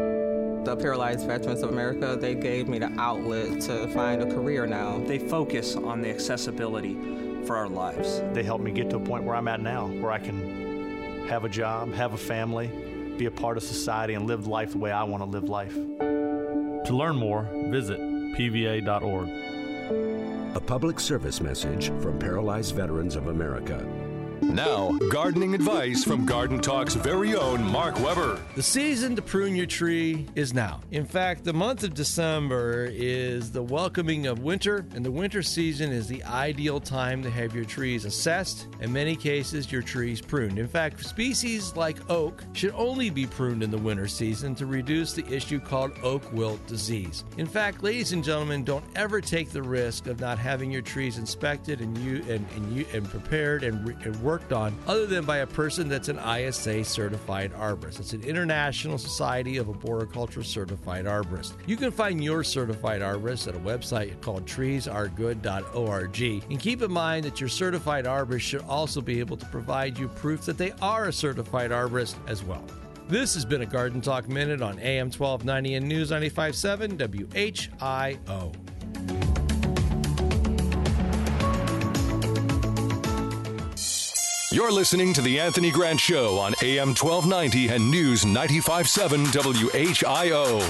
[0.65, 4.99] The Paralyzed Veterans of America, they gave me the outlet to find a career now.
[4.99, 6.95] They focus on the accessibility
[7.47, 8.21] for our lives.
[8.33, 11.45] They helped me get to a point where I'm at now, where I can have
[11.45, 12.67] a job, have a family,
[13.17, 15.75] be a part of society, and live life the way I want to live life.
[15.75, 19.29] To learn more, visit pva.org.
[20.57, 24.06] A public service message from Paralyzed Veterans of America.
[24.49, 28.41] Now, gardening advice from Garden Talk's very own Mark Weber.
[28.55, 30.81] The season to prune your tree is now.
[30.93, 35.93] In fact, the month of December is the welcoming of winter, and the winter season
[35.93, 40.59] is the ideal time to have your trees assessed, in many cases, your trees pruned.
[40.59, 45.13] In fact, species like oak should only be pruned in the winter season to reduce
[45.13, 47.25] the issue called oak wilt disease.
[47.37, 51.19] In fact, ladies and gentlemen, don't ever take the risk of not having your trees
[51.19, 55.39] inspected and you and, and you and prepared and, and worked on other than by
[55.39, 58.01] a person that's an ISA certified arborist.
[58.01, 61.55] It's an International Society of Arboriculture Certified Arborist.
[61.67, 66.21] You can find your certified arborist at a website called treesaregood.org.
[66.51, 70.09] And keep in mind that your certified arborist should also be able to provide you
[70.09, 72.63] proof that they are a certified arborist as well.
[73.09, 78.53] This has been a Garden Talk Minute on AM 1290 and News 957 WHIO.
[84.53, 90.61] You're listening to The Anthony Grant Show on AM 1290 and News 957 WHIO.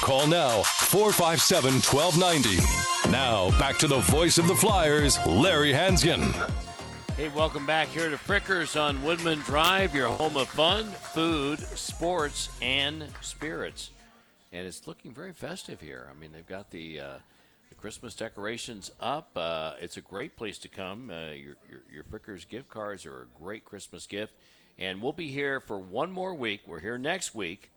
[0.00, 3.10] Call now 457 1290.
[3.12, 6.32] Now, back to the voice of the Flyers, Larry Hansgen.
[7.16, 12.48] Hey, welcome back here to Frickers on Woodman Drive, your home of fun, food, sports,
[12.60, 13.90] and spirits.
[14.52, 16.08] And it's looking very festive here.
[16.10, 17.18] I mean, they've got the, uh,
[17.80, 19.30] Christmas decorations up.
[19.34, 21.10] Uh, it's a great place to come.
[21.10, 24.34] Uh, your, your, your Frickers gift cards are a great Christmas gift.
[24.78, 26.60] And we'll be here for one more week.
[26.66, 27.70] We're here next week.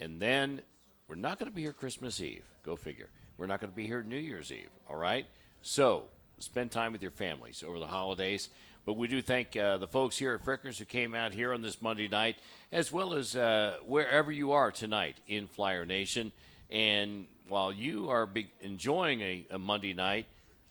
[0.00, 0.62] And then
[1.06, 2.44] we're not going to be here Christmas Eve.
[2.62, 3.10] Go figure.
[3.36, 4.70] We're not going to be here New Year's Eve.
[4.88, 5.26] All right?
[5.60, 6.04] So
[6.38, 8.48] spend time with your families over the holidays.
[8.86, 11.60] But we do thank uh, the folks here at Frickers who came out here on
[11.60, 12.36] this Monday night,
[12.72, 16.32] as well as uh, wherever you are tonight in Flyer Nation.
[16.70, 18.28] And while you are
[18.60, 20.26] enjoying a, a Monday night,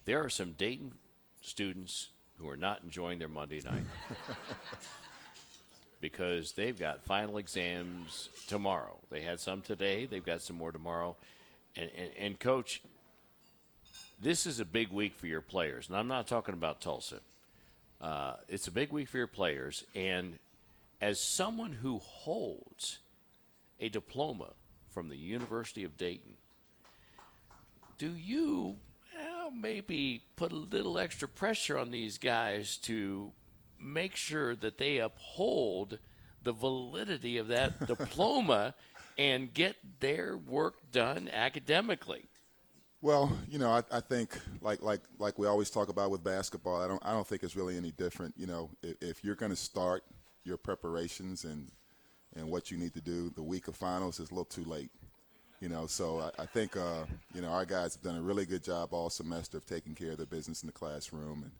[0.06, 0.92] there are some Dayton
[1.42, 3.84] students who are not enjoying their Monday night
[6.02, 8.98] because they've got final exams tomorrow.
[9.10, 11.16] They had some today, they've got some more tomorrow.
[11.78, 12.82] And, and, and coach,
[14.22, 15.88] this is a big week for your players.
[15.88, 17.20] And I'm not talking about Tulsa.
[18.02, 19.86] Uh, it's a big week for your players.
[19.96, 20.38] And
[21.02, 23.00] as someone who holds
[23.80, 24.52] a diploma
[24.96, 26.38] from the University of Dayton,
[27.98, 28.78] do you
[29.46, 33.32] well, maybe put a little extra pressure on these guys to
[33.80, 36.00] make sure that they uphold
[36.42, 38.74] the validity of that diploma
[39.18, 42.24] and get their work done academically?
[43.02, 46.82] Well, you know, I, I think like like like we always talk about with basketball,
[46.82, 48.34] I don't I don't think it's really any different.
[48.38, 50.04] You know, if, if you're going to start
[50.44, 51.70] your preparations and
[52.36, 54.92] and what you need to do the week of finals is a little too late.
[55.62, 58.46] You know, so I, I think uh, you know our guys have done a really
[58.46, 61.52] good job all semester of taking care of their business in the classroom, and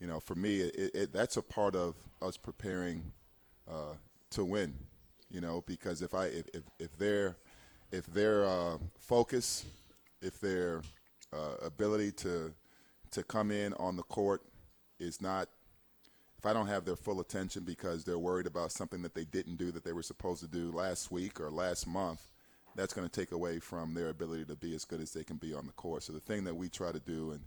[0.00, 3.12] you know, for me, it, it, that's a part of us preparing
[3.68, 3.94] uh,
[4.30, 4.74] to win.
[5.30, 7.36] You know, because if I if if, if their
[7.90, 9.64] if their uh, focus
[10.20, 10.82] if their
[11.32, 12.52] uh, ability to
[13.10, 14.42] to come in on the court
[14.98, 15.48] is not
[16.38, 19.56] if I don't have their full attention because they're worried about something that they didn't
[19.56, 22.30] do that they were supposed to do last week or last month,
[22.76, 25.36] that's going to take away from their ability to be as good as they can
[25.36, 26.04] be on the court.
[26.04, 27.40] So the thing that we try to do, and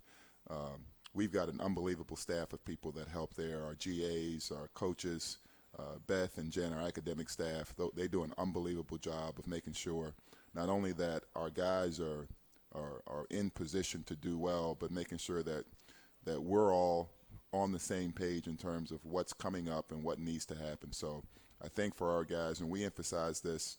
[0.50, 0.82] um,
[1.14, 5.38] we've got an unbelievable staff of people that help there, our GAs, our coaches,
[5.80, 7.74] uh, Beth and Jen, our academic staff.
[7.96, 10.14] They do an unbelievable job of making sure
[10.54, 12.28] not only that our guys are
[12.74, 15.66] are, are in position to do well, but making sure that
[16.26, 17.10] that we're all
[17.54, 20.92] on the same page in terms of what's coming up and what needs to happen.
[20.92, 21.24] So
[21.64, 23.78] I think for our guys, and we emphasize this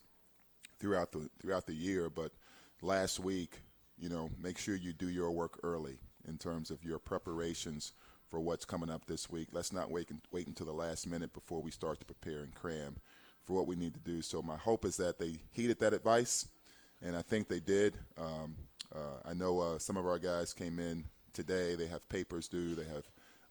[0.79, 2.33] throughout the throughout the year, but
[2.83, 3.61] last week,
[3.99, 7.93] you know, make sure you do your work early in terms of your preparations
[8.29, 9.49] for what's coming up this week.
[9.53, 12.97] Let's not wait wait until the last minute before we start to prepare and cram
[13.45, 14.23] for what we need to do.
[14.23, 16.49] So my hope is that they heeded that advice,
[17.01, 17.95] and I think they did.
[18.19, 18.57] Um,
[18.95, 21.75] uh, I know uh, some of our guys came in today.
[21.75, 22.75] They have papers due.
[22.75, 23.05] They have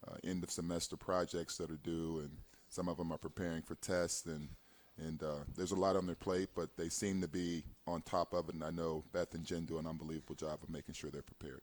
[0.08, 2.38] uh, end of semester projects that are due, and
[2.70, 4.26] some of them are preparing for tests.
[4.26, 4.50] And
[4.98, 8.34] and uh, there's a lot on their plate, but they seem to be on top
[8.34, 8.56] of it.
[8.56, 11.62] And I know Beth and Jen do an unbelievable job of making sure they're prepared.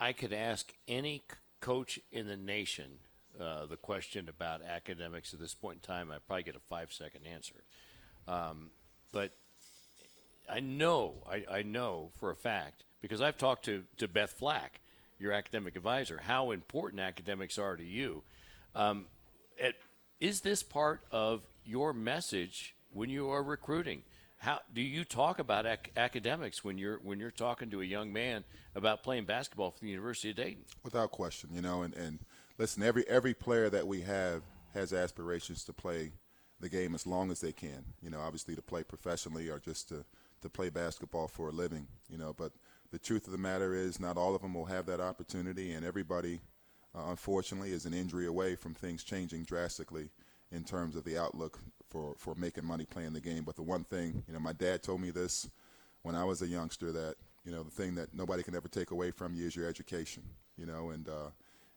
[0.00, 1.22] I could ask any
[1.60, 2.98] coach in the nation
[3.40, 6.10] uh, the question about academics at this point in time.
[6.10, 7.64] I'd probably get a five second answer.
[8.28, 8.70] Um,
[9.12, 9.32] but
[10.50, 14.80] I know, I, I know for a fact, because I've talked to, to Beth Flack,
[15.18, 18.22] your academic advisor, how important academics are to you.
[18.74, 19.06] Um,
[19.56, 19.76] it,
[20.20, 24.02] is this part of your message when you are recruiting?
[24.36, 28.12] How do you talk about ac- academics when you're when you're talking to a young
[28.12, 30.64] man about playing basketball for the University of Dayton?
[30.82, 32.18] Without question, you know, and, and
[32.58, 34.42] listen, every every player that we have
[34.74, 36.12] has aspirations to play
[36.60, 37.84] the game as long as they can.
[38.02, 40.04] You know, obviously to play professionally or just to
[40.42, 42.34] to play basketball for a living, you know.
[42.36, 42.52] But
[42.94, 45.84] the truth of the matter is, not all of them will have that opportunity, and
[45.84, 46.40] everybody,
[46.94, 50.10] uh, unfortunately, is an injury away from things changing drastically
[50.52, 51.58] in terms of the outlook
[51.90, 53.42] for for making money playing the game.
[53.42, 55.50] But the one thing, you know, my dad told me this
[56.02, 58.92] when I was a youngster that you know the thing that nobody can ever take
[58.92, 60.22] away from you is your education,
[60.56, 61.30] you know, and uh,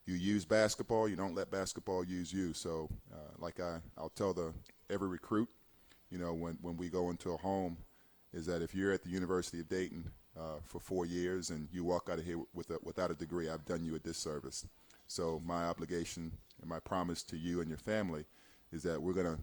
[0.05, 2.53] you use basketball, you don't let basketball use you.
[2.53, 4.53] So, uh, like I, I'll tell the
[4.91, 5.49] every recruit,
[6.11, 7.76] you know, when when we go into a home
[8.34, 11.84] is that if you're at the University of Dayton uh, for four years and you
[11.84, 14.66] walk out of here with a, without a degree, I've done you a disservice.
[15.08, 16.32] So my obligation
[16.62, 18.26] and my promise to you and your family
[18.72, 19.42] is that we're going to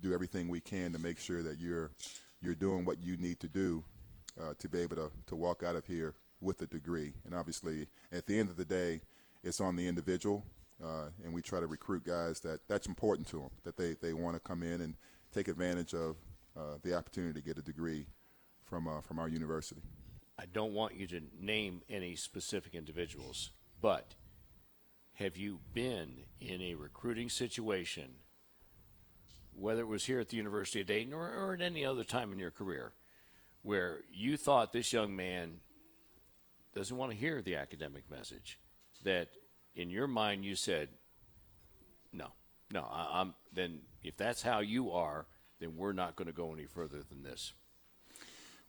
[0.00, 1.90] do everything we can to make sure that you're
[2.42, 3.82] you're doing what you need to do
[4.38, 7.14] uh, to be able to, to walk out of here with a degree.
[7.24, 9.00] And obviously, at the end of the day,
[9.42, 10.44] it's on the individual
[10.82, 14.12] uh, and we try to recruit guys that that's important to them, that they, they
[14.12, 14.94] want to come in and
[15.32, 16.16] take advantage of
[16.56, 18.06] uh, the opportunity to get a degree
[18.64, 19.82] from uh, from our university.
[20.38, 24.14] I don't want you to name any specific individuals, but
[25.14, 28.16] have you been in a recruiting situation,
[29.54, 32.32] whether it was here at the University of Dayton or, or at any other time
[32.32, 32.92] in your career,
[33.62, 35.60] where you thought this young man
[36.74, 38.58] doesn't want to hear the academic message,
[39.04, 39.28] that
[39.76, 40.88] in your mind you said,
[42.12, 42.26] no,
[42.72, 45.26] no, I, I'm then if that's how you are,
[45.60, 47.54] then we're not going to go any further than this.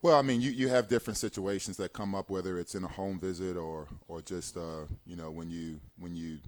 [0.02, 2.88] Well, I mean, you, you have different situations that come up, whether it's in a
[2.88, 6.40] home visit or or just uh, you know when you when you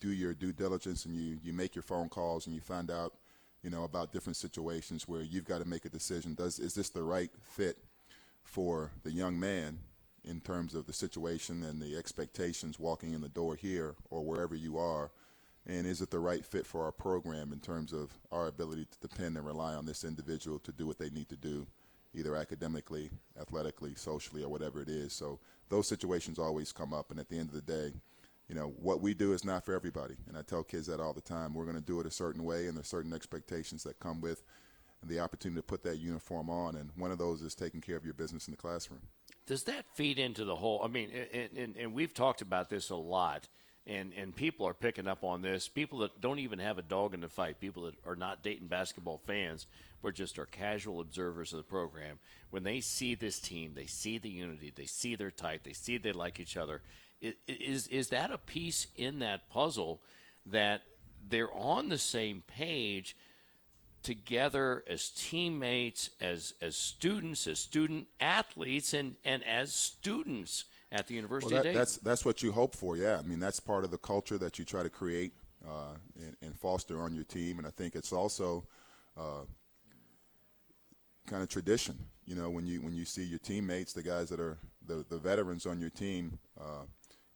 [0.00, 3.14] do your due diligence and you you make your phone calls and you find out
[3.62, 6.34] you know about different situations where you've got to make a decision.
[6.34, 7.78] Does is this the right fit
[8.44, 9.78] for the young man
[10.24, 14.54] in terms of the situation and the expectations walking in the door here or wherever
[14.54, 15.10] you are?
[15.66, 19.08] And is it the right fit for our program in terms of our ability to
[19.08, 21.66] depend and rely on this individual to do what they need to do?
[22.14, 25.12] Either academically, athletically, socially, or whatever it is.
[25.12, 25.38] So
[25.68, 27.10] those situations always come up.
[27.10, 27.92] And at the end of the day,
[28.48, 30.16] you know, what we do is not for everybody.
[30.26, 31.54] And I tell kids that all the time.
[31.54, 34.42] We're going to do it a certain way, and there's certain expectations that come with
[35.06, 36.74] the opportunity to put that uniform on.
[36.74, 39.02] And one of those is taking care of your business in the classroom.
[39.46, 40.82] Does that feed into the whole?
[40.84, 43.48] I mean, and, and, and we've talked about this a lot.
[43.86, 45.66] And, and people are picking up on this.
[45.66, 48.66] People that don't even have a dog in the fight, people that are not Dayton
[48.66, 49.66] basketball fans,
[50.02, 52.18] but just are casual observers of the program,
[52.50, 55.98] when they see this team, they see the unity, they see they're tight, they see
[55.98, 56.82] they like each other.
[57.46, 60.00] Is is that a piece in that puzzle
[60.46, 60.82] that
[61.28, 63.14] they're on the same page
[64.02, 71.14] together as teammates, as as students, as student athletes, and and as students at the
[71.14, 71.74] University well, of that?
[71.74, 72.96] That's that's what you hope for.
[72.96, 75.32] Yeah, I mean that's part of the culture that you try to create
[75.66, 78.64] uh, and, and, foster on your team, and I think it's also.
[79.16, 79.42] Uh,
[81.30, 81.96] kind of tradition.
[82.26, 85.18] You know, when you when you see your teammates, the guys that are the, the
[85.18, 86.84] veterans on your team, uh,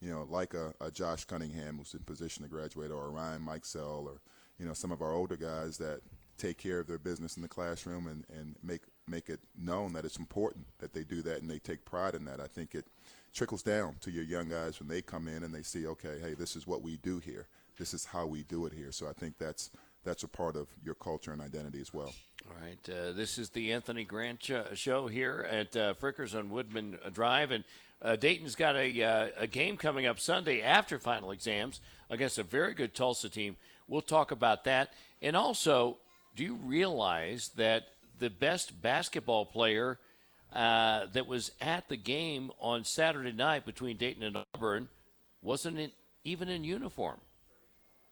[0.00, 3.42] you know, like a, a, Josh Cunningham who's in position to graduate, or a Ryan
[3.42, 4.20] Mikesell, or
[4.58, 6.00] you know, some of our older guys that
[6.36, 10.04] take care of their business in the classroom and, and make make it known that
[10.04, 12.40] it's important that they do that and they take pride in that.
[12.40, 12.86] I think it
[13.32, 16.34] trickles down to your young guys when they come in and they see, okay, hey,
[16.34, 17.46] this is what we do here.
[17.78, 18.92] This is how we do it here.
[18.92, 19.70] So I think that's
[20.04, 22.12] that's a part of your culture and identity as well.
[22.46, 22.78] All right.
[22.88, 27.50] Uh, this is the Anthony Grant show here at uh, Frickers on Woodman Drive.
[27.50, 27.64] And
[28.02, 31.80] uh, Dayton's got a, uh, a game coming up Sunday after final exams
[32.10, 33.56] against a very good Tulsa team.
[33.88, 34.92] We'll talk about that.
[35.22, 35.96] And also,
[36.36, 37.84] do you realize that
[38.18, 39.98] the best basketball player
[40.52, 44.88] uh, that was at the game on Saturday night between Dayton and Auburn
[45.40, 45.92] wasn't in,
[46.24, 47.20] even in uniform?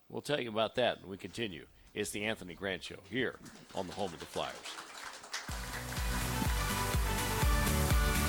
[0.09, 1.67] We'll tell you about that when we continue.
[1.95, 3.39] It's the Anthony Grant Show here
[3.75, 4.55] on the home of the Flyers.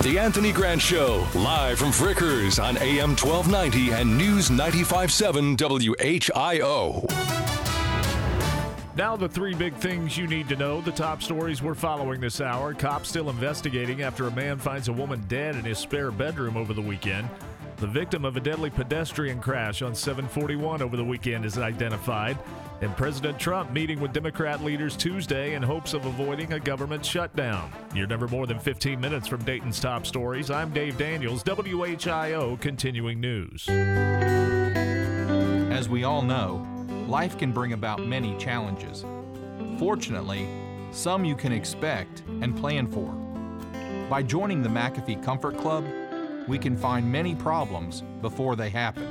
[0.02, 7.10] The Anthony Grant Show, live from Frickers on AM 1290 and News 957 WHIO.
[8.96, 10.82] Now, the three big things you need to know.
[10.82, 12.74] The top stories we're following this hour.
[12.74, 16.74] Cops still investigating after a man finds a woman dead in his spare bedroom over
[16.74, 17.30] the weekend.
[17.78, 22.38] The victim of a deadly pedestrian crash on 741 over the weekend is identified.
[22.84, 27.72] And President Trump meeting with Democrat leaders Tuesday in hopes of avoiding a government shutdown.
[27.94, 30.50] You're never more than 15 minutes from Dayton's top stories.
[30.50, 33.66] I'm Dave Daniels, WHIO Continuing News.
[35.70, 36.68] As we all know,
[37.08, 39.06] life can bring about many challenges.
[39.78, 40.46] Fortunately,
[40.92, 43.10] some you can expect and plan for.
[44.10, 45.86] By joining the McAfee Comfort Club,
[46.46, 49.06] we can find many problems before they happen.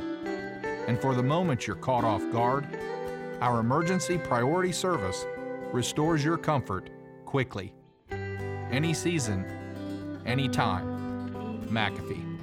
[0.88, 2.67] And for the moment you're caught off guard,
[3.41, 5.25] our emergency priority service
[5.71, 6.89] restores your comfort
[7.25, 7.73] quickly.
[8.11, 9.45] Any season,
[10.25, 10.93] any time.
[11.69, 12.34] McAfee.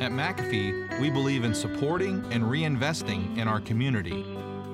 [0.00, 4.24] At McAfee, we believe in supporting and reinvesting in our community.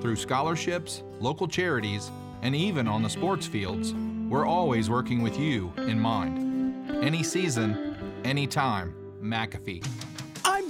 [0.01, 3.93] Through scholarships, local charities, and even on the sports fields,
[4.29, 6.91] we're always working with you in mind.
[7.01, 9.85] Any season, any time, McAfee.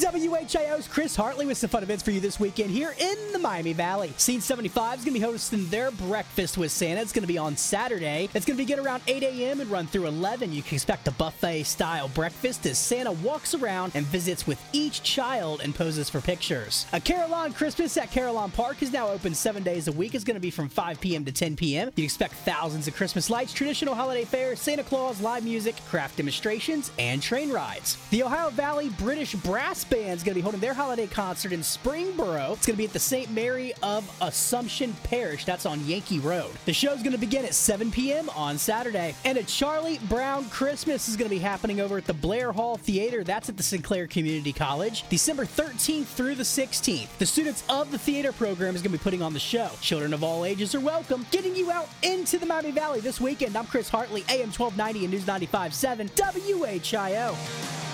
[0.03, 3.71] WHIO's Chris Hartley with some fun events for you this weekend here in the Miami
[3.71, 4.13] Valley.
[4.17, 6.99] Scene 75 is going to be hosting their Breakfast with Santa.
[6.99, 8.27] It's going to be on Saturday.
[8.33, 9.61] It's going to begin around 8 a.m.
[9.61, 10.51] and run through 11.
[10.51, 15.03] You can expect a buffet style breakfast as Santa walks around and visits with each
[15.03, 16.85] child and poses for pictures.
[16.91, 20.15] A Carillon Christmas at Carillon Park is now open seven days a week.
[20.15, 21.23] It's going to be from 5 p.m.
[21.23, 21.91] to 10 p.m.
[21.95, 26.91] You expect thousands of Christmas lights, traditional holiday fairs, Santa Claus, live music, craft demonstrations,
[26.99, 27.97] and train rides.
[28.09, 31.59] The Ohio Valley British Brass Band is going to be holding their holiday concert in
[31.59, 32.53] Springboro.
[32.53, 33.29] It's going to be at the St.
[33.29, 35.45] Mary of Assumption Parish.
[35.45, 36.49] That's on Yankee Road.
[36.65, 38.27] The show's going to begin at 7 p.m.
[38.29, 39.13] on Saturday.
[39.23, 42.75] And a Charlie Brown Christmas is going to be happening over at the Blair Hall
[42.75, 43.23] Theater.
[43.23, 47.15] That's at the Sinclair Community College, December 13th through the 16th.
[47.19, 49.69] The students of the theater program is going to be putting on the show.
[49.79, 53.55] Children of all ages are welcome, getting you out into the Miami Valley this weekend.
[53.55, 57.92] I'm Chris Hartley, AM 1290 and News 95.7 WHIO.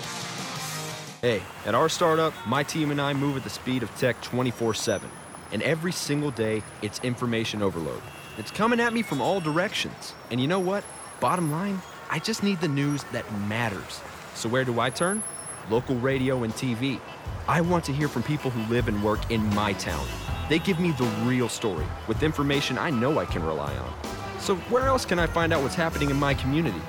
[1.21, 4.73] Hey, at our startup, my team and I move at the speed of tech 24
[4.73, 5.09] 7.
[5.51, 8.01] And every single day, it's information overload.
[8.37, 10.13] It's coming at me from all directions.
[10.31, 10.81] And you know what?
[11.19, 13.99] Bottom line, I just need the news that matters.
[14.33, 15.21] So where do I turn?
[15.69, 17.01] Local radio and TV.
[17.49, 20.07] I want to hear from people who live and work in my town.
[20.47, 23.93] They give me the real story with information I know I can rely on.
[24.39, 26.81] So where else can I find out what's happening in my community?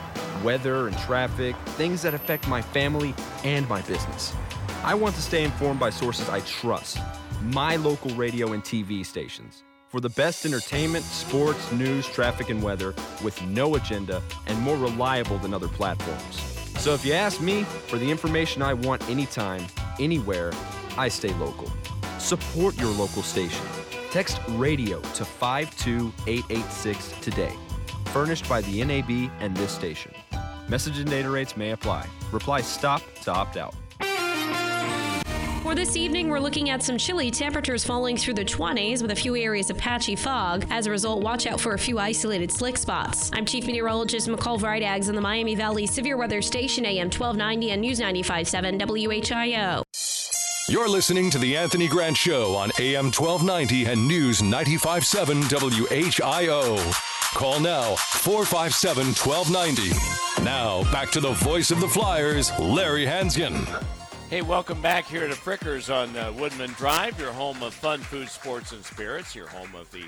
[0.43, 3.15] Weather and traffic, things that affect my family
[3.45, 4.35] and my business.
[4.83, 6.99] I want to stay informed by sources I trust.
[7.43, 9.63] My local radio and TV stations.
[9.89, 15.37] For the best entertainment, sports, news, traffic, and weather with no agenda and more reliable
[15.39, 16.41] than other platforms.
[16.79, 19.67] So if you ask me for the information I want anytime,
[19.99, 20.53] anywhere,
[20.97, 21.71] I stay local.
[22.19, 23.67] Support your local station.
[24.11, 27.53] Text radio to 52886 today.
[28.07, 30.13] Furnished by the NAB and this station.
[30.71, 32.07] Message and data rates may apply.
[32.31, 33.75] Reply STOP to opt out.
[35.65, 39.17] For this evening, we're looking at some chilly temperatures falling through the 20s with a
[39.17, 40.65] few areas of patchy fog.
[40.71, 43.31] As a result, watch out for a few isolated slick spots.
[43.35, 47.83] I'm Chief Meteorologist McCall Vrydaghs in the Miami Valley Severe Weather Station, AM 1290 and
[47.83, 49.83] News 95.7 WHIO.
[50.71, 56.79] You're listening to The Anthony Grant Show on AM 1290 and News 95.7 WHIO.
[57.35, 60.45] Call now 457 1290.
[60.45, 63.67] Now back to the voice of the Flyers, Larry Hansgen.
[64.29, 68.29] Hey, welcome back here to Frickers on uh, Woodman Drive, your home of fun, food,
[68.29, 70.05] sports, and spirits, your home of the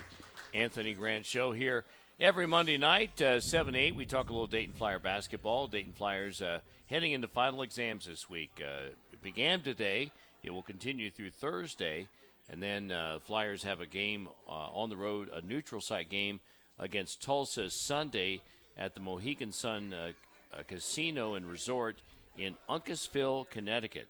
[0.55, 1.85] Anthony Grant Show here
[2.21, 3.97] every Monday night, uh, 7 8.
[3.97, 5.67] We talk a little Dayton Flyer basketball.
[5.67, 8.53] Dayton Flyers uh, heading into final exams this week.
[8.61, 10.13] Uh, it began today,
[10.43, 12.09] it will continue through Thursday,
[12.49, 16.41] and then uh, Flyers have a game uh, on the road, a neutral site game
[16.79, 18.41] against Tulsa Sunday
[18.77, 19.95] at the Mohegan Sun
[20.67, 22.03] Casino and Resort
[22.37, 24.09] in Uncasville, Connecticut.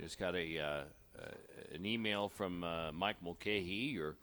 [0.00, 0.82] Just got a uh,
[1.18, 4.16] uh, an email from uh, Mike Mulcahy, your,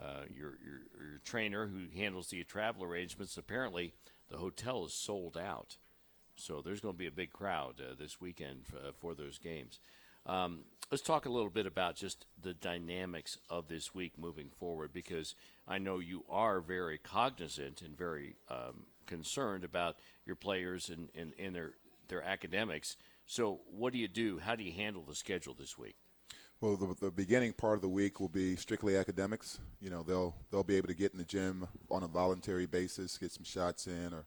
[0.00, 3.36] uh, your, your your trainer who handles the travel arrangements.
[3.36, 3.92] Apparently,
[4.30, 5.76] the hotel is sold out,
[6.36, 8.62] so there's going to be a big crowd uh, this weekend
[9.00, 9.80] for those games.
[10.26, 10.60] Um,
[10.90, 15.34] let's talk a little bit about just the dynamics of this week moving forward, because
[15.66, 19.96] I know you are very cognizant and very um, concerned about
[20.26, 21.72] your players and, and, and their
[22.08, 22.96] their academics.
[23.26, 24.38] So, what do you do?
[24.38, 25.96] How do you handle the schedule this week?
[26.60, 29.60] Well, the, the, beginning part of the week will be strictly academics.
[29.80, 33.18] You know, they'll they'll be able to get in the gym on a voluntary basis,
[33.18, 34.26] get some shots in or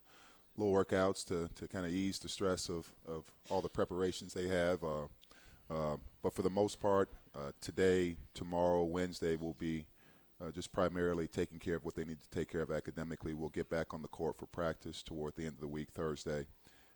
[0.55, 4.47] little workouts to, to kind of ease the stress of, of all the preparations they
[4.47, 4.83] have.
[4.83, 5.07] Uh,
[5.71, 9.85] uh, but for the most part, uh, today, tomorrow, Wednesday will be
[10.41, 13.33] uh, just primarily taking care of what they need to take care of academically.
[13.33, 16.45] We'll get back on the court for practice toward the end of the week, Thursday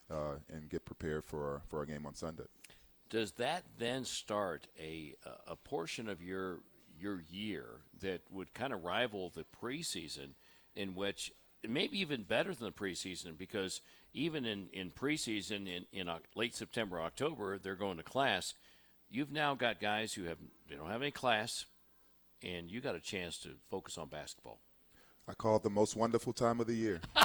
[0.09, 2.43] uh, and get prepared for our, for our game on Sunday.
[3.09, 5.13] Does that then start a
[5.47, 6.59] a portion of your
[6.99, 10.31] your year that would kind of rival the preseason,
[10.75, 11.31] in which
[11.69, 13.81] maybe even better than the preseason because
[14.13, 18.53] even in, in preseason in, in late September, October, they're going to class.
[19.09, 20.37] You've now got guys who have
[20.69, 21.65] they don't have any class,
[22.43, 24.59] and you got a chance to focus on basketball.
[25.27, 27.01] I call it the most wonderful time of the year.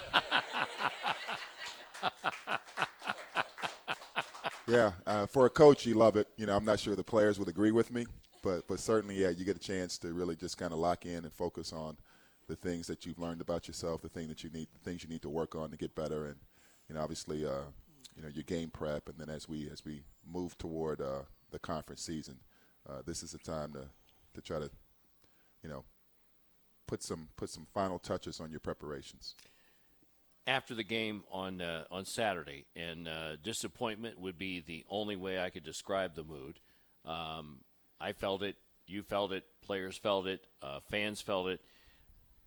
[4.67, 6.29] yeah, uh, for a coach, you love it.
[6.37, 8.07] You know, I'm not sure the players would agree with me,
[8.43, 11.25] but but certainly, yeah, you get a chance to really just kind of lock in
[11.25, 11.97] and focus on
[12.51, 15.09] the things that you've learned about yourself, the thing that you need, the things you
[15.09, 16.37] need to work on to get better, and
[16.89, 17.63] you know, obviously, uh,
[18.17, 21.23] you know, your game prep, and then as we as we move toward uh,
[21.53, 22.37] the conference season,
[22.89, 23.85] uh, this is the time to
[24.35, 24.69] to try to,
[25.63, 25.85] you know,
[26.89, 29.37] put some put some final touches on your preparations.
[30.49, 35.41] After the game on uh, on Saturday, and uh, disappointment would be the only way
[35.41, 36.59] I could describe the mood.
[37.05, 37.59] Um,
[38.01, 38.57] I felt it,
[38.89, 41.61] you felt it, players felt it, uh, fans felt it.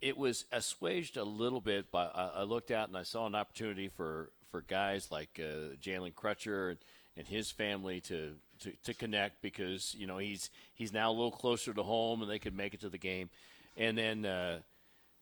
[0.04, 3.34] It was assuaged a little bit, but I, I, looked out and I saw an
[3.34, 6.78] opportunity for, for guys like uh, Jalen Crutcher and,
[7.16, 11.30] and his family to, to, to connect because you know he's he's now a little
[11.30, 13.30] closer to home and they could make it to the game,
[13.78, 14.58] and then uh,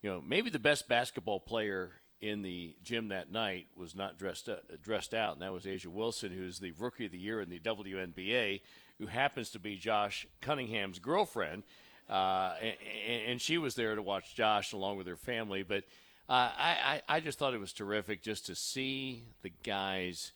[0.02, 4.48] you know maybe the best basketball player in the gym that night was not dressed
[4.82, 7.60] dressed out, and that was A'ja Wilson, who's the Rookie of the Year in the
[7.60, 8.60] WNBA,
[8.98, 11.62] who happens to be Josh Cunningham's girlfriend,
[12.08, 15.62] uh, and, and, she was there to watch Josh along with her family.
[15.62, 15.84] But
[16.28, 20.32] uh, I, I, I just thought it was terrific just to see the guys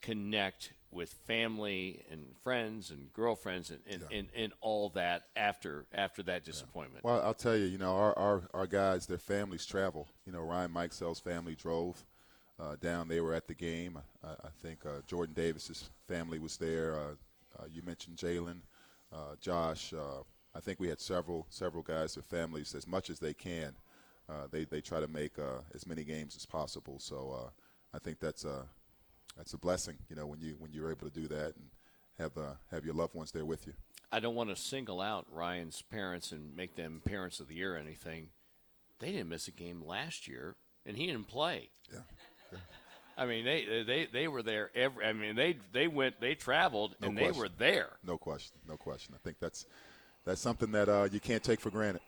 [0.00, 4.18] connect with family and friends and girlfriends and, and, yeah.
[4.18, 7.02] and, and, all that after after that disappointment.
[7.04, 7.12] Yeah.
[7.12, 10.08] Well, I'll tell you, you know, our, our, our guys, their families travel.
[10.26, 12.04] You know, Ryan Mikesell's family drove
[12.58, 13.08] uh, down.
[13.08, 13.98] They were at the game.
[14.24, 16.94] I, I think uh, Jordan Davis's family was there.
[16.94, 18.60] Uh, uh you mentioned Jalen,
[19.12, 19.92] uh, Josh.
[20.56, 23.74] Uh, I think we had several several guys with families as much as they can.
[24.28, 26.98] Uh, they they try to make uh, as many games as possible.
[26.98, 27.50] So uh,
[27.94, 28.64] I think that's a
[29.36, 29.96] that's a blessing.
[30.08, 31.70] You know when you when you're able to do that and
[32.18, 32.32] have
[32.70, 33.74] have your loved ones there with you.
[34.12, 37.74] I don't want to single out Ryan's parents and make them parents of the year
[37.74, 38.28] or anything.
[39.00, 40.54] They didn't miss a game last year,
[40.86, 41.70] and he didn't play.
[41.92, 42.00] Yeah.
[43.18, 45.04] I mean, they they they were there every.
[45.04, 47.32] I mean, they they went, they traveled, no and question.
[47.32, 47.90] they were there.
[48.06, 49.14] No question, no question.
[49.14, 49.66] I think that's
[50.26, 52.02] that's something that uh, you can't take for granted.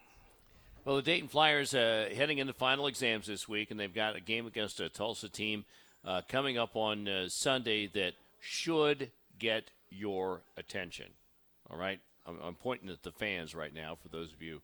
[0.85, 4.21] Well, the Dayton Flyers uh, heading into final exams this week, and they've got a
[4.21, 5.65] game against a Tulsa team
[6.05, 11.07] uh, coming up on uh, Sunday that should get your attention.
[11.71, 13.97] All right, I'm, I'm, pointing at the fans right now.
[14.01, 14.63] For those of you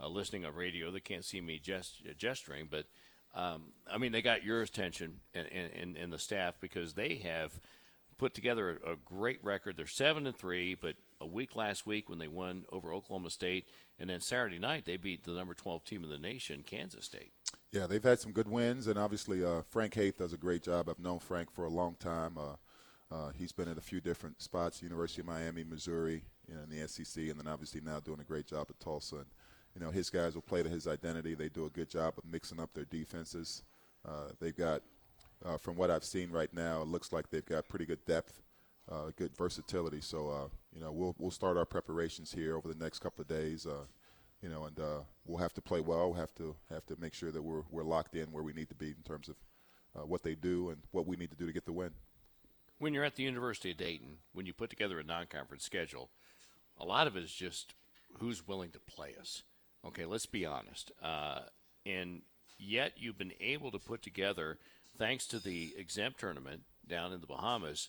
[0.00, 2.86] uh, listening on radio that can't see me gest- gesturing, but
[3.34, 7.52] um, I mean, they got your attention and, and, and the staff because they have
[8.16, 9.76] put together a, a, great record.
[9.76, 13.68] They're seven and three, but a week last week when they won over Oklahoma State,
[13.98, 17.32] and then Saturday night they beat the number 12 team in the nation, Kansas State.
[17.72, 20.88] Yeah, they've had some good wins, and obviously uh, Frank Haith does a great job.
[20.88, 22.36] I've known Frank for a long time.
[22.38, 26.62] Uh, uh, he's been at a few different spots: University of Miami, Missouri, you know,
[26.62, 29.16] in the SEC, and then obviously now doing a great job at Tulsa.
[29.16, 29.26] And,
[29.74, 31.34] you know, his guys will play to his identity.
[31.34, 33.62] They do a good job of mixing up their defenses.
[34.06, 34.82] Uh, they've got,
[35.44, 38.40] uh, from what I've seen right now, it looks like they've got pretty good depth,
[38.90, 40.00] uh, good versatility.
[40.00, 43.28] So, uh, you know, we'll we'll start our preparations here over the next couple of
[43.28, 43.66] days.
[43.66, 43.86] Uh,
[44.42, 46.10] you know, and uh, we'll have to play well.
[46.10, 48.68] We'll have to have to make sure that we're we're locked in where we need
[48.68, 49.36] to be in terms of
[50.04, 51.90] what they do and what we need to do to get the win.
[52.78, 56.10] When you're at the University of Dayton, when you put together a non-conference schedule,
[56.78, 57.72] a lot of it is just
[58.18, 59.42] who's willing to play us.
[59.86, 60.92] Okay, let's be honest.
[61.02, 61.40] Uh,
[61.86, 62.20] and
[62.58, 64.58] yet you've been able to put together,
[64.98, 67.88] thanks to the exempt tournament down in the Bahamas,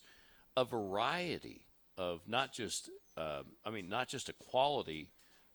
[0.57, 5.11] a variety of not just, uh, I mean, not just a quality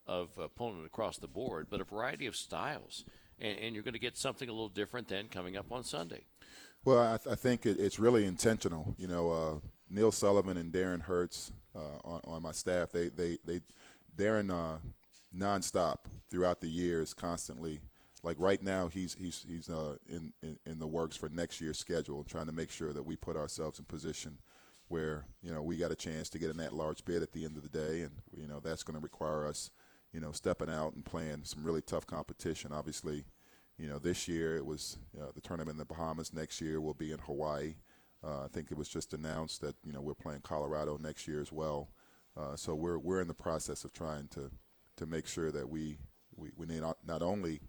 [0.06, 3.04] of opponent across the board, but a variety of styles.
[3.38, 6.24] And, and you're going to get something a little different than coming up on Sunday.
[6.84, 8.94] Well, I, th- I think it, it's really intentional.
[8.96, 13.38] You know, uh, Neil Sullivan and Darren Hertz uh, on, on, my staff, they, they,
[13.44, 13.60] they
[14.16, 14.78] Darren uh,
[15.36, 15.96] nonstop
[16.30, 17.80] throughout the years, constantly.
[18.24, 21.78] Like right now, he's he's he's uh, in, in, in the works for next year's
[21.78, 24.38] schedule, trying to make sure that we put ourselves in position
[24.92, 27.46] where you know we got a chance to get in that large bid at the
[27.46, 29.70] end of the day, and you know that's going to require us,
[30.12, 32.72] you know, stepping out and playing some really tough competition.
[32.72, 33.24] Obviously,
[33.78, 36.34] you know this year it was uh, the tournament in the Bahamas.
[36.34, 37.76] Next year we'll be in Hawaii.
[38.22, 41.40] Uh, I think it was just announced that you know we're playing Colorado next year
[41.40, 41.88] as well.
[42.36, 44.50] Uh, so we're we're in the process of trying to
[44.98, 45.96] to make sure that we
[46.36, 47.60] we, we need not, not only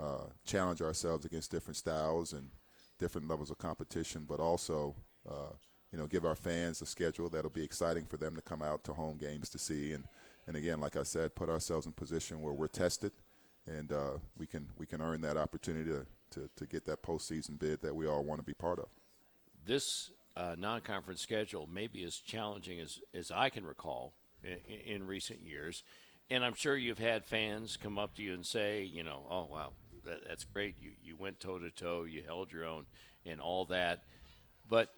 [0.00, 2.50] uh, challenge ourselves against different styles and
[2.98, 4.96] different levels of competition, but also
[5.30, 5.54] uh,
[5.94, 8.82] you know give our fans a schedule that'll be exciting for them to come out
[8.82, 10.04] to home games to see and
[10.46, 13.12] and again, like I said, put ourselves in position where we're tested
[13.66, 17.58] and uh, we can we can earn that opportunity to, to, to get that postseason
[17.58, 18.88] bid that we all want to be part of.
[19.64, 25.06] This uh, non-conference schedule may be as challenging as, as I can recall in, in
[25.06, 25.82] recent years.
[26.28, 29.46] And I'm sure you've had fans come up to you and say, you know, oh
[29.50, 29.72] wow,
[30.04, 30.76] that, that's great.
[30.80, 32.84] You you went toe to toe, you held your own,
[33.24, 34.02] and all that.
[34.68, 34.90] But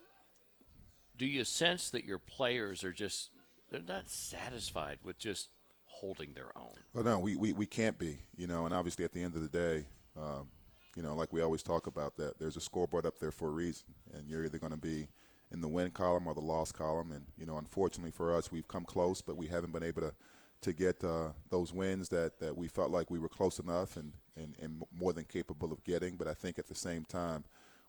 [1.19, 3.31] do you sense that your players are just
[3.71, 5.49] they're not satisfied with just
[5.87, 6.75] holding their own?
[6.95, 9.43] Well, no, we, we, we can't be, you know, and obviously at the end of
[9.43, 9.87] the day,
[10.17, 10.49] um,
[10.95, 13.53] you know, like we always talk about that, there's a scoreboard up there for a
[13.53, 15.09] reason, and you're either going to be
[15.53, 17.13] in the win column or the loss column.
[17.13, 20.15] And, you know, unfortunately for us, we've come close, but we haven't been able to–
[20.63, 24.13] to get uh, those wins that, that we felt like we were close enough and,
[24.37, 26.17] and, and more than capable of getting.
[26.17, 27.45] But I think at the same time,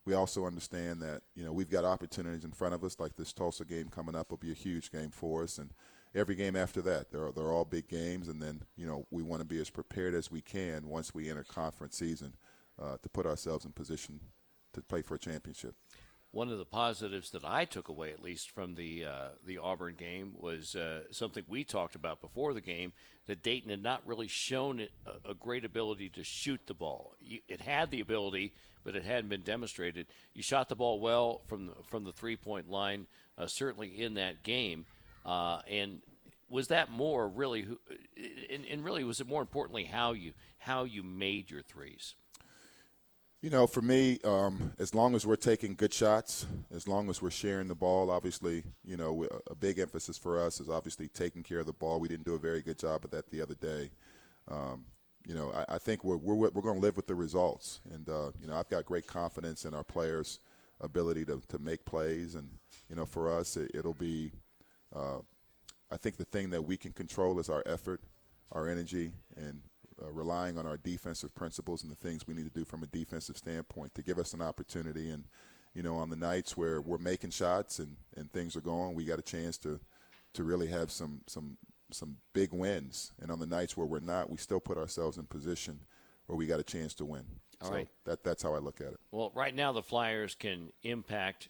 [0.08, 3.34] we also understand that you know we've got opportunities in front of us, like this
[3.34, 5.72] Tulsa game coming up will be a huge game for us, and
[6.16, 9.42] every game after that, they're they're all big games, and then you know we want
[9.42, 12.34] to be as prepared as we can once we enter conference season
[12.82, 14.22] uh, to put ourselves in position
[14.72, 15.76] to play for a championship
[16.32, 19.96] one of the positives that I took away, at least from the uh, the Auburn
[19.96, 22.94] game, was uh, something we talked about before the game
[23.28, 27.16] that Dayton had not really shown a, a, great ability to shoot the ball.
[27.22, 28.54] It had the ability,
[28.88, 30.08] but it hadn't been demonstrated.
[30.34, 33.06] You shot the ball well from the, from the three point line,
[33.38, 34.86] uh, certainly in that game,
[35.26, 36.00] uh, and
[36.50, 37.78] was that more really who
[38.50, 42.16] and, and really was it more importantly how you how you made your threes
[43.42, 47.22] you know, for me, um, as long as we're taking good shots, as long as
[47.22, 51.44] we're sharing the ball, obviously, you know, a big emphasis for us is obviously taking
[51.44, 52.00] care of the ball.
[52.00, 53.92] We didn't do a very good job of that the other day.
[54.48, 54.86] Um,
[55.28, 57.82] you know, I, I, think we're, we're, we're going to live with the results.
[57.94, 60.40] And, uh, you know, I've got great confidence in our players'
[60.80, 62.36] ability to, to make plays.
[62.36, 62.50] And,
[62.90, 64.32] you know, for us, it, will be,
[64.96, 65.18] uh,
[65.92, 68.02] I think the thing that we can control is our effort,
[68.54, 69.60] our energy, and
[70.02, 72.88] uh, relying on our defensive principles and the things we need to do from a
[72.88, 75.10] defensive standpoint to give us an opportunity.
[75.10, 75.26] And,
[75.74, 79.04] you know, on the nights where we're making shots and, and things are going, we
[79.04, 79.78] got a chance to,
[80.36, 81.58] to really have some, some,
[81.92, 83.14] some big wins.
[83.22, 85.80] And on the nights where we're not, we still put ourselves in position
[86.26, 87.24] where we got a chance to win.
[87.62, 87.88] All so right.
[88.06, 89.00] that, that's how I look at it.
[89.12, 91.50] Well, right now the Flyers can impact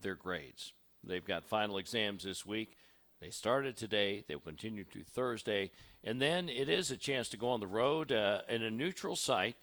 [0.00, 0.72] their grades.
[1.02, 2.76] They've got final exams this week.
[3.20, 4.24] They started today.
[4.26, 5.70] They will continue to Thursday.
[6.04, 9.16] And then it is a chance to go on the road uh, in a neutral
[9.16, 9.56] site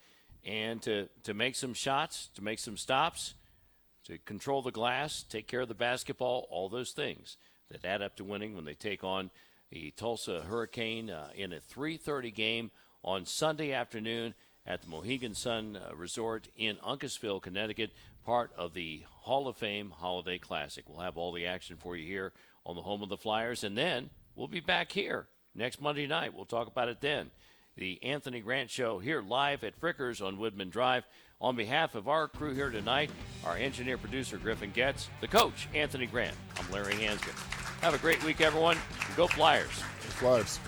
[0.45, 3.34] and to, to make some shots, to make some stops,
[4.05, 7.38] to control the glass, take care of the basketball, all those things
[7.70, 9.30] that add up to winning when they take on
[9.72, 12.72] the Tulsa Hurricane uh, in a 3:30 game
[13.03, 14.34] on Sunday afternoon
[14.65, 17.91] at the Mohegan Sun uh, Resort in Uncasville, Connecticut,
[18.26, 20.84] part of the Hall of Fame Holiday Classic.
[20.88, 22.34] We'll have all the action for you here
[22.65, 26.34] on the home of the Flyers, and then we'll be back here next Monday night.
[26.34, 27.32] We'll talk about it then.
[27.78, 31.05] The Anthony Grant Show here live at Frickers on Woodman Drive.
[31.39, 33.11] On behalf of our crew here tonight,
[33.45, 37.57] our engineer producer Griffin Getz, the coach Anthony Grant, I'm Larry Hansgen.
[37.82, 38.78] Have a great week, everyone.
[39.15, 39.69] Go Flyers.
[40.19, 40.59] Flyers.